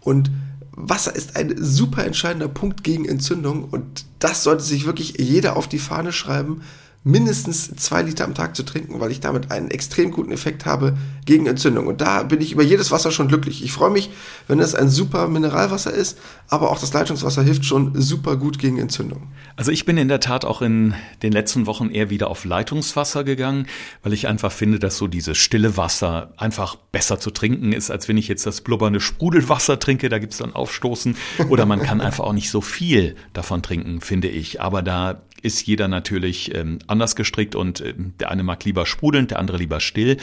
[0.00, 0.30] Und
[0.72, 3.64] Wasser ist ein super entscheidender Punkt gegen Entzündung.
[3.64, 6.62] Und das sollte sich wirklich jeder auf die Fahne schreiben,
[7.04, 10.96] mindestens zwei Liter am Tag zu trinken, weil ich damit einen extrem guten Effekt habe
[11.24, 11.86] gegen Entzündung.
[11.86, 13.62] Und da bin ich über jedes Wasser schon glücklich.
[13.62, 14.10] Ich freue mich,
[14.46, 18.78] wenn es ein super Mineralwasser ist, aber auch das Leitungswasser hilft schon super gut gegen
[18.78, 19.28] Entzündung.
[19.56, 23.24] Also ich bin in der Tat auch in den letzten Wochen eher wieder auf Leitungswasser
[23.24, 23.66] gegangen,
[24.02, 28.08] weil ich einfach finde, dass so dieses stille Wasser einfach besser zu trinken ist, als
[28.08, 31.16] wenn ich jetzt das blubbernde Sprudelwasser trinke, da gibt's dann Aufstoßen.
[31.48, 34.60] Oder man kann einfach auch nicht so viel davon trinken, finde ich.
[34.60, 39.30] Aber da ist jeder natürlich ähm, anders gestrickt und äh, der eine mag lieber sprudelnd,
[39.30, 40.16] der andere lieber still.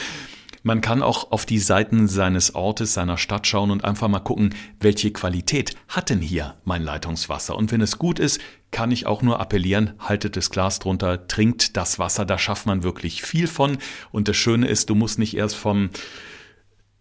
[0.66, 4.52] Man kann auch auf die Seiten seines Ortes, seiner Stadt schauen und einfach mal gucken,
[4.80, 7.54] welche Qualität hat denn hier mein Leitungswasser.
[7.54, 8.40] Und wenn es gut ist,
[8.72, 12.82] kann ich auch nur appellieren, haltet das Glas drunter, trinkt das Wasser, da schafft man
[12.82, 13.78] wirklich viel von.
[14.10, 15.90] Und das Schöne ist, du musst nicht erst vom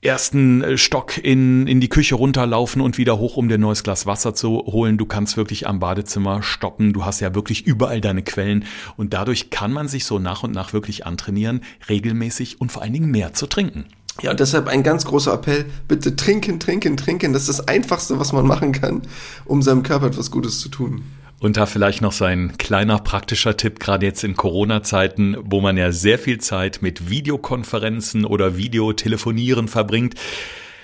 [0.06, 4.06] ersten äh, Stock in, in die Küche runterlaufen und wieder hoch, um dir neues Glas
[4.06, 4.98] Wasser zu holen.
[4.98, 6.94] Du kannst wirklich am Badezimmer stoppen.
[6.94, 8.66] Du hast ja wirklich überall deine Quellen.
[8.98, 12.94] Und dadurch kann man sich so nach und nach wirklich antrainieren, regelmäßig und vor allen
[12.94, 13.86] Dingen mehr zu trinken.
[14.22, 17.34] Ja, und deshalb ein ganz großer Appell, bitte trinken, trinken, trinken.
[17.34, 19.02] Das ist das Einfachste, was man machen kann,
[19.44, 21.04] um seinem Körper etwas Gutes zu tun.
[21.46, 25.78] Und da vielleicht noch so ein kleiner praktischer Tipp, gerade jetzt in Corona-Zeiten, wo man
[25.78, 30.16] ja sehr viel Zeit mit Videokonferenzen oder Videotelefonieren verbringt.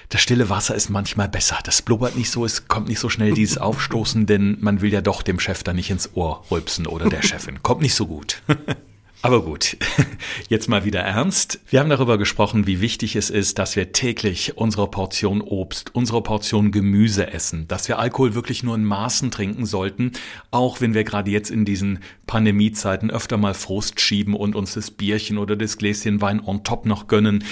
[0.10, 1.58] Das stille Wasser ist manchmal besser.
[1.64, 5.02] Das blubbert nicht so, es kommt nicht so schnell dieses Aufstoßen, denn man will ja
[5.02, 7.64] doch dem Chef da nicht ins Ohr rülpsen oder der Chefin.
[7.64, 8.44] Kommt nicht so gut.
[9.24, 9.78] Aber gut,
[10.50, 11.60] jetzt mal wieder ernst.
[11.70, 16.24] Wir haben darüber gesprochen, wie wichtig es ist, dass wir täglich unsere Portion Obst, unsere
[16.24, 20.14] Portion Gemüse essen, dass wir Alkohol wirklich nur in Maßen trinken sollten,
[20.50, 24.90] auch wenn wir gerade jetzt in diesen Pandemiezeiten öfter mal Frust schieben und uns das
[24.90, 27.44] Bierchen oder das Gläschen Wein on top noch gönnen.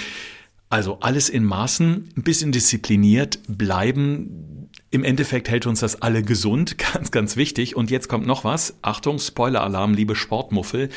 [0.70, 4.68] Also alles in Maßen, ein bisschen diszipliniert bleiben.
[4.90, 7.76] Im Endeffekt hält uns das alle gesund, ganz, ganz wichtig.
[7.76, 8.74] Und jetzt kommt noch was.
[8.82, 10.88] Achtung, Spoiler-Alarm, liebe Sportmuffel.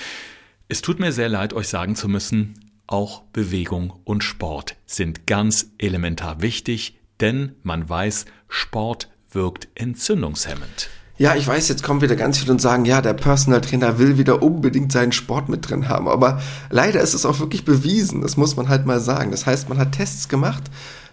[0.73, 2.55] Es tut mir sehr leid, euch sagen zu müssen,
[2.87, 10.89] auch Bewegung und Sport sind ganz elementar wichtig, denn man weiß, Sport wirkt entzündungshemmend.
[11.19, 14.17] Ja, ich weiß, jetzt kommen wieder ganz viele und sagen, ja, der Personal Trainer will
[14.17, 16.07] wieder unbedingt seinen Sport mit drin haben.
[16.07, 18.21] Aber leider ist es auch wirklich bewiesen.
[18.21, 19.29] Das muss man halt mal sagen.
[19.29, 20.63] Das heißt, man hat Tests gemacht.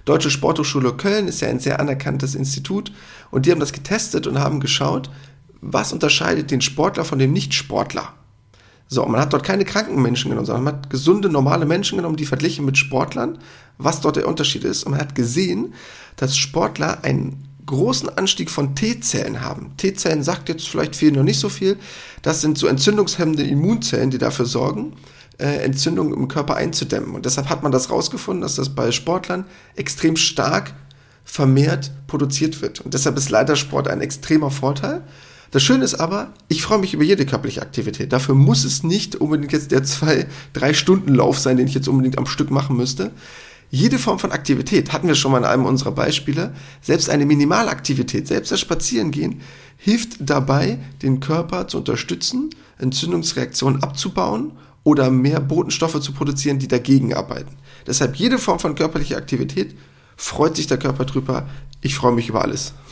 [0.06, 2.92] Deutsche Sporthochschule Köln ist ja ein sehr anerkanntes Institut.
[3.30, 5.10] Und die haben das getestet und haben geschaut,
[5.60, 8.14] was unterscheidet den Sportler von dem Nicht-Sportler.
[8.92, 12.16] So, man hat dort keine kranken Menschen genommen, sondern man hat gesunde, normale Menschen genommen,
[12.16, 13.38] die verglichen mit Sportlern,
[13.78, 14.82] was dort der Unterschied ist.
[14.82, 15.74] Und man hat gesehen,
[16.16, 19.74] dass Sportler einen großen Anstieg von T-Zellen haben.
[19.76, 21.78] T-Zellen sagt jetzt vielleicht viel noch nicht so viel.
[22.22, 24.94] Das sind so entzündungshemmende Immunzellen, die dafür sorgen,
[25.38, 27.14] äh, Entzündungen im Körper einzudämmen.
[27.14, 29.44] Und deshalb hat man das rausgefunden, dass das bei Sportlern
[29.76, 30.74] extrem stark
[31.22, 32.80] vermehrt produziert wird.
[32.80, 35.02] Und deshalb ist leider Sport ein extremer Vorteil.
[35.50, 38.12] Das Schöne ist aber, ich freue mich über jede körperliche Aktivität.
[38.12, 41.88] Dafür muss es nicht unbedingt jetzt der zwei, drei Stunden Lauf sein, den ich jetzt
[41.88, 43.10] unbedingt am Stück machen müsste.
[43.72, 46.52] Jede Form von Aktivität hatten wir schon mal in einem unserer Beispiele.
[46.82, 49.40] Selbst eine Minimalaktivität, selbst das Spazierengehen
[49.76, 57.14] hilft dabei, den Körper zu unterstützen, Entzündungsreaktionen abzubauen oder mehr Botenstoffe zu produzieren, die dagegen
[57.14, 57.56] arbeiten.
[57.86, 59.76] Deshalb jede Form von körperlicher Aktivität
[60.16, 61.48] freut sich der Körper drüber.
[61.82, 62.74] Ich freue mich über alles.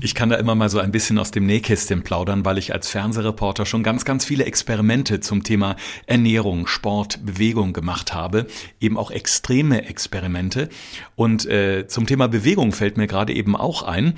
[0.00, 2.88] Ich kann da immer mal so ein bisschen aus dem Nähkästchen plaudern, weil ich als
[2.88, 8.46] Fernsehreporter schon ganz, ganz viele Experimente zum Thema Ernährung, Sport, Bewegung gemacht habe.
[8.80, 10.70] Eben auch extreme Experimente.
[11.14, 14.14] Und äh, zum Thema Bewegung fällt mir gerade eben auch ein,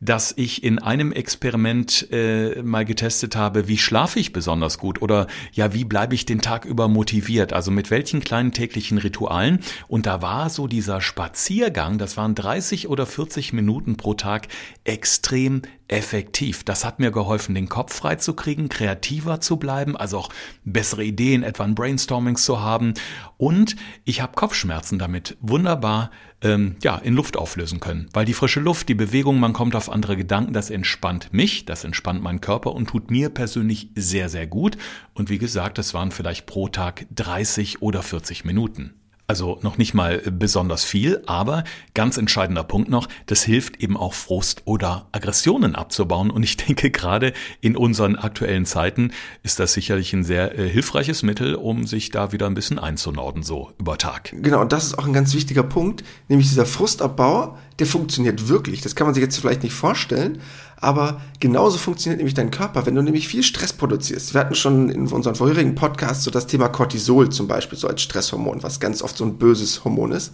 [0.00, 5.28] dass ich in einem Experiment äh, mal getestet habe, wie schlafe ich besonders gut oder
[5.52, 9.60] ja, wie bleibe ich den Tag über motiviert, also mit welchen kleinen täglichen Ritualen.
[9.88, 13.63] Und da war so dieser Spaziergang, das waren 30 oder 40 Minuten
[13.96, 14.48] pro Tag,
[14.84, 16.64] extrem effektiv.
[16.64, 20.28] Das hat mir geholfen, den Kopf frei zu kriegen, kreativer zu bleiben, also auch
[20.64, 22.94] bessere Ideen, etwa ein Brainstormings zu haben.
[23.36, 28.08] Und ich habe Kopfschmerzen damit wunderbar ähm, ja, in Luft auflösen können.
[28.12, 31.84] Weil die frische Luft, die Bewegung, man kommt auf andere Gedanken, das entspannt mich, das
[31.84, 34.76] entspannt meinen Körper und tut mir persönlich sehr, sehr gut.
[35.12, 38.94] Und wie gesagt, das waren vielleicht pro Tag 30 oder 40 Minuten.
[39.26, 44.12] Also noch nicht mal besonders viel, aber ganz entscheidender Punkt noch, das hilft eben auch
[44.12, 46.30] Frust oder Aggressionen abzubauen.
[46.30, 47.32] Und ich denke, gerade
[47.62, 52.32] in unseren aktuellen Zeiten ist das sicherlich ein sehr äh, hilfreiches Mittel, um sich da
[52.32, 54.34] wieder ein bisschen einzunorden, so über Tag.
[54.42, 58.82] Genau, und das ist auch ein ganz wichtiger Punkt, nämlich dieser Frustabbau, der funktioniert wirklich.
[58.82, 60.40] Das kann man sich jetzt vielleicht nicht vorstellen,
[60.76, 64.34] aber genauso funktioniert nämlich dein Körper, wenn du nämlich viel Stress produzierst.
[64.34, 68.02] Wir hatten schon in unseren vorherigen Podcasts so das Thema Cortisol zum Beispiel, so als
[68.02, 70.32] Stresshormon, was ganz oft so ein böses Hormon ist,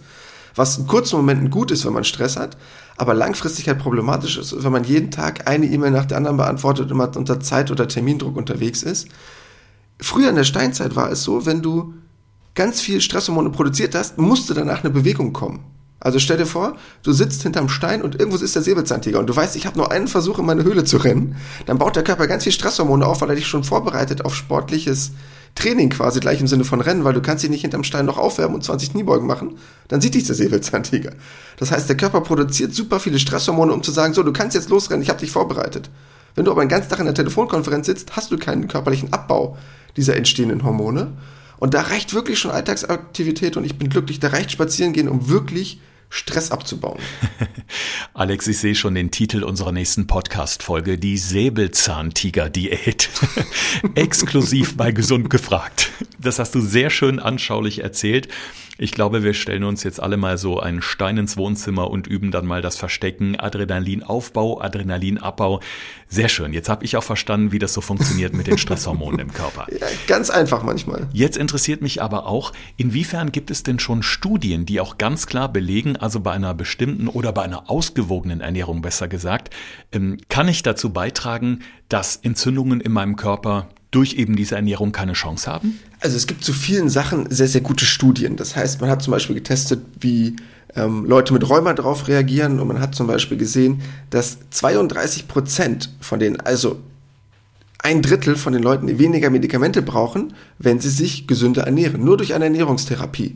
[0.55, 2.57] was in kurzen Momenten gut ist, wenn man Stress hat,
[2.97, 6.85] aber langfristig halt problematisch ist, wenn man jeden Tag eine E-Mail nach der anderen beantwortet
[6.85, 9.07] und immer unter Zeit- oder Termindruck unterwegs ist.
[9.99, 11.93] Früher in der Steinzeit war es so, wenn du
[12.53, 15.70] ganz viel Stresshormone produziert hast, musste danach eine Bewegung kommen.
[16.03, 19.35] Also stell dir vor, du sitzt hinterm Stein und irgendwo ist der Säbelzahntiger und du
[19.35, 21.35] weißt, ich habe nur einen Versuch in meine Höhle zu rennen.
[21.67, 25.11] Dann baut der Körper ganz viel Stresshormone auf, weil er dich schon vorbereitet auf sportliches
[25.53, 28.17] Training quasi, gleich im Sinne von Rennen, weil du kannst dich nicht hinterm Stein noch
[28.17, 29.57] aufwärmen und 20 Kniebeugen machen.
[29.89, 31.11] Dann sieht dich der Säbelzahntiger.
[31.57, 34.69] Das heißt, der Körper produziert super viele Stresshormone, um zu sagen, so, du kannst jetzt
[34.69, 35.91] losrennen, ich habe dich vorbereitet.
[36.33, 39.57] Wenn du aber den ganzen Tag in der Telefonkonferenz sitzt, hast du keinen körperlichen Abbau
[39.97, 41.11] dieser entstehenden Hormone.
[41.59, 45.29] Und da reicht wirklich schon Alltagsaktivität und ich bin glücklich, da reicht spazieren gehen, um
[45.29, 45.79] wirklich
[46.13, 46.99] Stress abzubauen.
[48.13, 53.09] Alex, ich sehe schon den Titel unserer nächsten Podcast-Folge, die Säbelzahntiger-Diät.
[53.95, 55.89] Exklusiv bei Gesund gefragt.
[56.19, 58.27] Das hast du sehr schön anschaulich erzählt.
[58.81, 62.31] Ich glaube, wir stellen uns jetzt alle mal so einen Stein ins Wohnzimmer und üben
[62.31, 65.59] dann mal das Verstecken, Adrenalinaufbau, Adrenalinabbau.
[66.07, 66.51] Sehr schön.
[66.51, 69.67] Jetzt habe ich auch verstanden, wie das so funktioniert mit den Stresshormonen im Körper.
[69.81, 71.07] Ja, ganz einfach manchmal.
[71.13, 75.51] Jetzt interessiert mich aber auch, inwiefern gibt es denn schon Studien, die auch ganz klar
[75.51, 79.53] belegen, also bei einer bestimmten oder bei einer ausgewogenen Ernährung besser gesagt,
[79.91, 85.13] ähm, kann ich dazu beitragen, dass Entzündungen in meinem Körper durch eben diese Ernährung keine
[85.13, 85.79] Chance haben?
[85.99, 88.37] Also es gibt zu vielen Sachen sehr, sehr gute Studien.
[88.37, 90.37] Das heißt, man hat zum Beispiel getestet, wie
[90.75, 95.89] ähm, Leute mit Rheuma darauf reagieren und man hat zum Beispiel gesehen, dass 32 Prozent
[95.99, 96.79] von denen, also
[97.83, 102.33] ein Drittel von den Leuten weniger Medikamente brauchen, wenn sie sich gesünder ernähren, nur durch
[102.33, 103.35] eine Ernährungstherapie.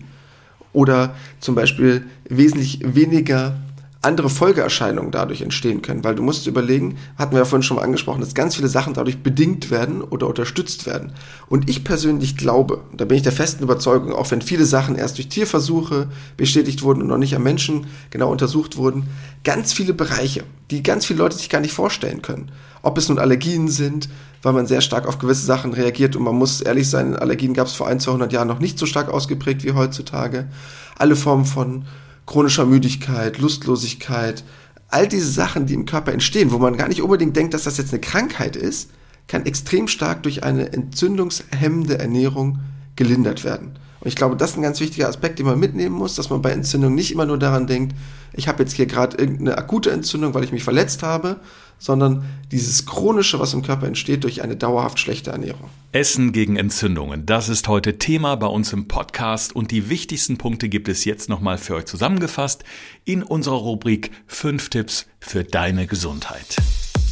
[0.71, 3.57] Oder zum Beispiel wesentlich weniger
[4.05, 7.83] andere Folgeerscheinungen dadurch entstehen können, weil du musst überlegen, hatten wir ja vorhin schon mal
[7.83, 11.11] angesprochen, dass ganz viele Sachen dadurch bedingt werden oder unterstützt werden.
[11.47, 15.17] Und ich persönlich glaube, da bin ich der festen Überzeugung, auch wenn viele Sachen erst
[15.17, 19.07] durch Tierversuche bestätigt wurden und noch nicht am Menschen genau untersucht wurden,
[19.43, 22.51] ganz viele Bereiche, die ganz viele Leute sich gar nicht vorstellen können.
[22.83, 24.09] Ob es nun Allergien sind,
[24.43, 27.65] weil man sehr stark auf gewisse Sachen reagiert und man muss ehrlich sein, Allergien gab
[27.65, 30.47] es vor ein, 200 Jahren noch nicht so stark ausgeprägt wie heutzutage.
[30.95, 31.85] Alle Formen von
[32.25, 34.43] chronischer Müdigkeit, Lustlosigkeit,
[34.89, 37.77] all diese Sachen, die im Körper entstehen, wo man gar nicht unbedingt denkt, dass das
[37.77, 38.89] jetzt eine Krankheit ist,
[39.27, 42.59] kann extrem stark durch eine entzündungshemmende Ernährung
[42.95, 43.79] gelindert werden.
[43.99, 46.41] Und ich glaube, das ist ein ganz wichtiger Aspekt, den man mitnehmen muss, dass man
[46.41, 47.95] bei Entzündung nicht immer nur daran denkt,
[48.33, 51.37] ich habe jetzt hier gerade irgendeine akute Entzündung, weil ich mich verletzt habe,
[51.77, 55.69] sondern dieses chronische, was im Körper entsteht durch eine dauerhaft schlechte Ernährung.
[55.91, 60.69] Essen gegen Entzündungen, das ist heute Thema bei uns im Podcast und die wichtigsten Punkte
[60.69, 62.63] gibt es jetzt nochmal für euch zusammengefasst
[63.03, 66.57] in unserer Rubrik 5 Tipps für deine Gesundheit.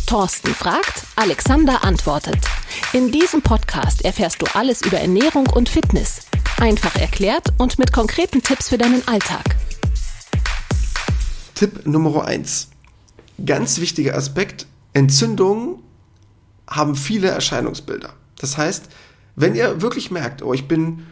[0.05, 2.37] Thorsten fragt, Alexander antwortet.
[2.91, 6.27] In diesem Podcast erfährst du alles über Ernährung und Fitness.
[6.59, 9.55] Einfach erklärt und mit konkreten Tipps für deinen Alltag.
[11.55, 12.72] Tipp Nummer 1.
[13.43, 15.79] Ganz wichtiger Aspekt, Entzündungen
[16.67, 18.13] haben viele Erscheinungsbilder.
[18.39, 18.89] Das heißt,
[19.35, 21.03] wenn ihr wirklich merkt, oh, ich bin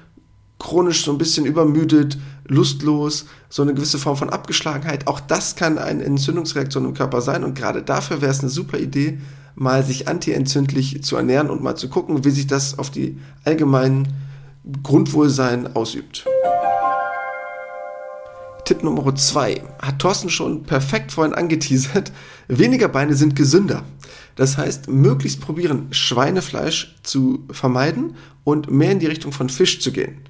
[0.60, 5.80] chronisch so ein bisschen übermüdet, lustlos, so eine gewisse Form von Abgeschlagenheit, auch das kann
[5.80, 9.20] eine Entzündungsreaktion im Körper sein und gerade dafür wäre es eine super Idee,
[9.56, 14.08] mal sich antientzündlich zu ernähren und mal zu gucken, wie sich das auf die allgemeinen
[14.84, 16.26] Grundwohlsein ausübt.
[18.72, 22.14] Tipp Nummer zwei hat Thorsten schon perfekt vorhin angeteasert.
[22.48, 23.84] Weniger Beine sind gesünder.
[24.38, 29.92] Das heißt, möglichst probieren, Schweinefleisch zu vermeiden und mehr in die Richtung von Fisch zu
[29.92, 30.22] gehen.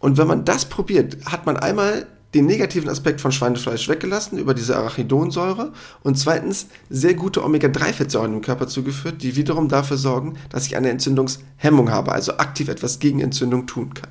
[0.00, 4.52] Und wenn man das probiert, hat man einmal den negativen Aspekt von Schweinefleisch weggelassen über
[4.52, 5.72] diese Arachidonsäure
[6.02, 10.90] und zweitens sehr gute Omega-3-Fettsäuren im Körper zugeführt, die wiederum dafür sorgen, dass ich eine
[10.90, 14.10] Entzündungshemmung habe, also aktiv etwas gegen Entzündung tun kann.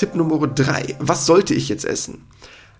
[0.00, 0.96] Tipp Nummer drei.
[0.98, 2.24] Was sollte ich jetzt essen?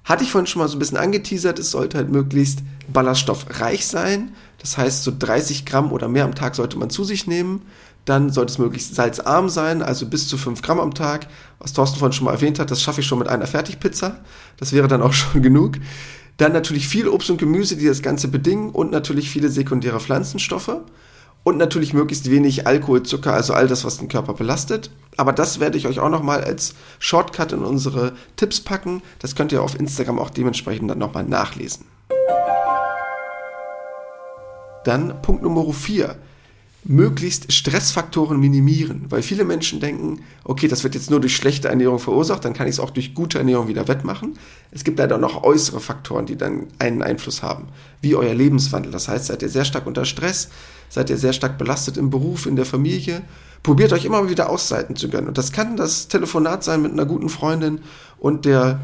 [0.04, 4.32] Hatte ich vorhin schon mal so ein bisschen angeteasert, es sollte halt möglichst ballaststoffreich sein.
[4.56, 7.60] Das heißt, so 30 Gramm oder mehr am Tag sollte man zu sich nehmen.
[8.06, 11.26] Dann sollte es möglichst salzarm sein, also bis zu 5 Gramm am Tag.
[11.58, 14.16] Was Thorsten vorhin schon mal erwähnt hat, das schaffe ich schon mit einer Fertigpizza.
[14.56, 15.76] Das wäre dann auch schon genug.
[16.38, 20.74] Dann natürlich viel Obst und Gemüse, die das Ganze bedingen und natürlich viele sekundäre Pflanzenstoffe
[21.42, 24.90] und natürlich möglichst wenig Alkohol, Zucker, also all das, was den Körper belastet.
[25.16, 29.02] Aber das werde ich euch auch nochmal als Shortcut in unsere Tipps packen.
[29.18, 31.86] Das könnt ihr auf Instagram auch dementsprechend dann nochmal nachlesen.
[34.84, 36.16] Dann Punkt Nummer 4.
[36.84, 41.98] Möglichst Stressfaktoren minimieren, weil viele Menschen denken, okay, das wird jetzt nur durch schlechte Ernährung
[41.98, 44.38] verursacht, dann kann ich es auch durch gute Ernährung wieder wettmachen.
[44.70, 47.68] Es gibt leider noch äußere Faktoren, die dann einen Einfluss haben,
[48.00, 48.92] wie euer Lebenswandel.
[48.92, 50.48] Das heißt, seid ihr sehr stark unter Stress,
[50.88, 53.20] seid ihr sehr stark belastet im Beruf, in der Familie.
[53.62, 55.28] Probiert euch immer wieder Auszeiten zu gönnen.
[55.28, 57.80] Und das kann das Telefonat sein mit einer guten Freundin
[58.18, 58.80] und der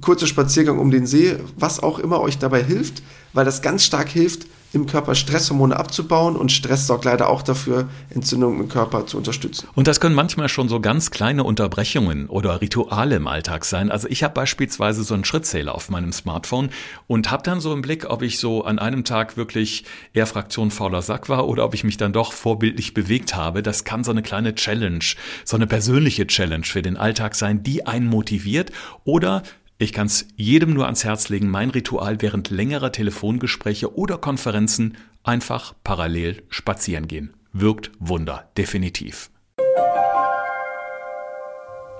[0.00, 3.02] kurze Spaziergang um den See, was auch immer euch dabei hilft,
[3.34, 7.88] weil das ganz stark hilft, im Körper Stresshormone abzubauen und Stress sorgt leider auch dafür,
[8.10, 9.68] Entzündungen im Körper zu unterstützen.
[9.74, 13.90] Und das können manchmal schon so ganz kleine Unterbrechungen oder Rituale im Alltag sein.
[13.90, 16.70] Also ich habe beispielsweise so einen Schrittzähler auf meinem Smartphone
[17.06, 20.70] und habe dann so im Blick, ob ich so an einem Tag wirklich eher Fraktion
[20.70, 23.62] fauler Sack war oder ob ich mich dann doch vorbildlich bewegt habe.
[23.62, 25.04] Das kann so eine kleine Challenge,
[25.44, 28.72] so eine persönliche Challenge für den Alltag sein, die einen motiviert
[29.04, 29.42] oder
[29.78, 34.96] ich kann es jedem nur ans Herz legen, mein Ritual während längerer Telefongespräche oder Konferenzen
[35.22, 37.34] einfach parallel spazieren gehen.
[37.52, 39.30] Wirkt Wunder, definitiv.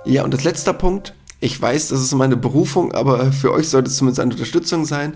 [0.07, 3.91] Ja, und als letzter Punkt, ich weiß, das ist meine Berufung, aber für euch sollte
[3.91, 5.15] es zumindest eine Unterstützung sein,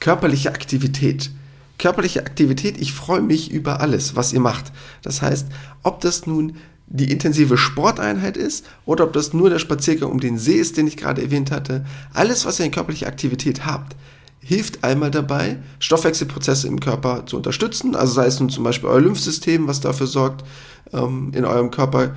[0.00, 1.30] körperliche Aktivität.
[1.76, 4.72] Körperliche Aktivität, ich freue mich über alles, was ihr macht.
[5.02, 5.48] Das heißt,
[5.82, 6.56] ob das nun
[6.90, 10.86] die intensive Sporteinheit ist oder ob das nur der Spaziergang um den See ist, den
[10.86, 11.84] ich gerade erwähnt hatte.
[12.14, 13.94] Alles, was ihr in körperliche Aktivität habt,
[14.40, 17.94] hilft einmal dabei, Stoffwechselprozesse im Körper zu unterstützen.
[17.94, 20.44] Also sei es nun zum Beispiel euer Lymphsystem, was dafür sorgt,
[20.92, 22.14] ähm, in eurem Körper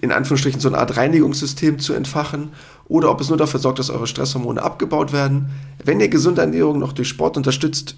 [0.00, 2.52] in Anführungsstrichen so eine Art Reinigungssystem zu entfachen
[2.86, 5.50] oder ob es nur dafür sorgt, dass eure Stresshormone abgebaut werden.
[5.82, 7.96] Wenn ihr gesunde Ernährung noch durch Sport unterstützt,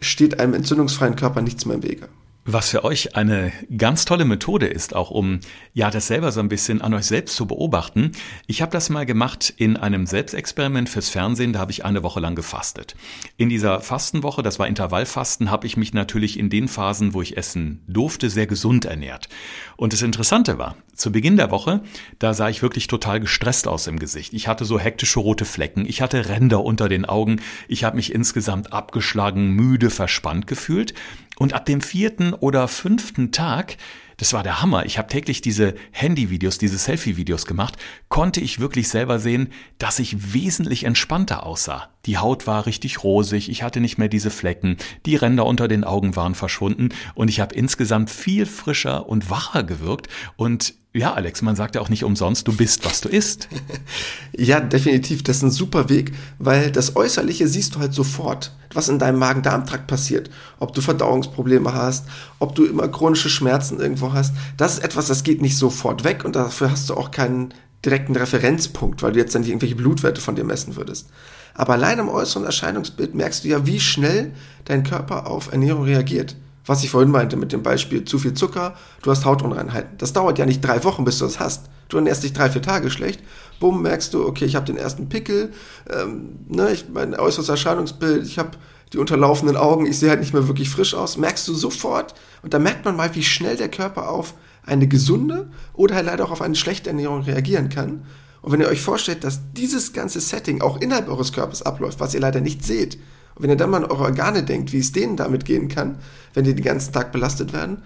[0.00, 2.08] steht einem entzündungsfreien Körper nichts mehr im Wege.
[2.46, 5.40] Was für euch eine ganz tolle Methode ist, auch um
[5.72, 8.12] ja das selber so ein bisschen an euch selbst zu beobachten.
[8.46, 12.20] Ich habe das mal gemacht in einem Selbstexperiment fürs Fernsehen, da habe ich eine Woche
[12.20, 12.96] lang gefastet.
[13.38, 17.38] In dieser Fastenwoche, das war Intervallfasten, habe ich mich natürlich in den Phasen, wo ich
[17.38, 19.30] essen durfte, sehr gesund ernährt.
[19.78, 21.82] Und das Interessante war, zu Beginn der Woche,
[22.18, 24.34] da sah ich wirklich total gestresst aus im Gesicht.
[24.34, 28.14] Ich hatte so hektische rote Flecken, ich hatte Ränder unter den Augen, ich habe mich
[28.14, 30.92] insgesamt abgeschlagen, müde, verspannt gefühlt.
[31.36, 33.76] Und ab dem vierten oder fünften Tag,
[34.16, 37.76] das war der Hammer, ich habe täglich diese Handyvideos, diese Selfie-Videos gemacht,
[38.08, 41.90] konnte ich wirklich selber sehen, dass ich wesentlich entspannter aussah.
[42.06, 44.76] Die Haut war richtig rosig, ich hatte nicht mehr diese Flecken,
[45.06, 49.64] die Ränder unter den Augen waren verschwunden und ich habe insgesamt viel frischer und wacher
[49.64, 53.48] gewirkt und ja, Alex, man sagt ja auch nicht umsonst, du bist, was du isst.
[54.32, 55.24] ja, definitiv.
[55.24, 59.18] Das ist ein super Weg, weil das Äußerliche siehst du halt sofort, was in deinem
[59.18, 60.30] Magen-Darm-Trakt passiert.
[60.60, 62.06] Ob du Verdauungsprobleme hast,
[62.38, 64.34] ob du immer chronische Schmerzen irgendwo hast.
[64.56, 67.52] Das ist etwas, das geht nicht sofort weg und dafür hast du auch keinen
[67.84, 71.08] direkten Referenzpunkt, weil du jetzt dann nicht irgendwelche Blutwerte von dir messen würdest.
[71.54, 74.32] Aber allein am äußeren Erscheinungsbild merkst du ja, wie schnell
[74.64, 76.36] dein Körper auf Ernährung reagiert
[76.66, 79.98] was ich vorhin meinte mit dem Beispiel zu viel Zucker, du hast Hautunreinheiten.
[79.98, 81.66] Das dauert ja nicht drei Wochen, bis du das hast.
[81.88, 83.20] Du ernährst dich drei, vier Tage schlecht.
[83.60, 85.52] Bumm, merkst du, okay, ich habe den ersten Pickel,
[85.90, 88.52] ähm, ne, ich, mein äußeres Erscheinungsbild, ich habe
[88.92, 91.16] die unterlaufenden Augen, ich sehe halt nicht mehr wirklich frisch aus.
[91.16, 92.14] Merkst du sofort.
[92.42, 94.34] Und da merkt man mal, wie schnell der Körper auf
[94.64, 98.06] eine gesunde oder halt leider auch auf eine schlechte Ernährung reagieren kann.
[98.40, 102.14] Und wenn ihr euch vorstellt, dass dieses ganze Setting auch innerhalb eures Körpers abläuft, was
[102.14, 102.98] ihr leider nicht seht,
[103.34, 105.98] und wenn ihr dann mal an eure Organe denkt, wie es denen damit gehen kann,
[106.34, 107.82] wenn die den ganzen Tag belastet werden,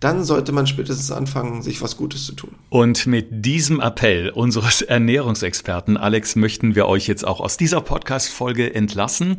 [0.00, 2.54] dann sollte man spätestens anfangen, sich was Gutes zu tun.
[2.68, 8.74] Und mit diesem Appell unseres Ernährungsexperten Alex möchten wir euch jetzt auch aus dieser Podcast-Folge
[8.74, 9.38] entlassen.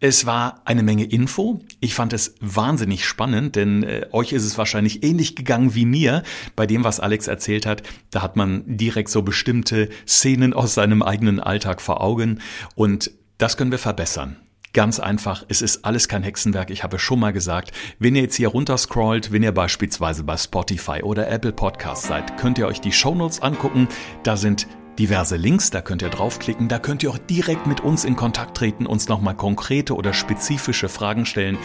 [0.00, 1.60] Es war eine Menge Info.
[1.80, 6.22] Ich fand es wahnsinnig spannend, denn äh, euch ist es wahrscheinlich ähnlich gegangen wie mir
[6.54, 7.82] bei dem, was Alex erzählt hat.
[8.12, 12.40] Da hat man direkt so bestimmte Szenen aus seinem eigenen Alltag vor Augen
[12.76, 14.36] und das können wir verbessern.
[14.74, 16.70] Ganz einfach, es ist alles kein Hexenwerk.
[16.70, 21.02] Ich habe schon mal gesagt, wenn ihr jetzt hier runterscrollt, wenn ihr beispielsweise bei Spotify
[21.02, 23.88] oder Apple Podcasts seid, könnt ihr euch die Shownotes angucken.
[24.24, 24.66] Da sind
[24.98, 28.56] diverse Links, da könnt ihr draufklicken, da könnt ihr auch direkt mit uns in Kontakt
[28.56, 31.56] treten, uns nochmal konkrete oder spezifische Fragen stellen.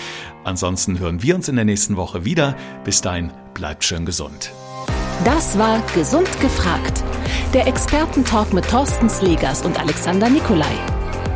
[0.43, 2.55] Ansonsten hören wir uns in der nächsten Woche wieder.
[2.85, 4.51] Bis dahin, bleibt schön gesund.
[5.25, 7.03] Das war Gesund gefragt.
[7.53, 11.02] Der Expertentalk mit Thorsten Slegers und Alexander Nikolai.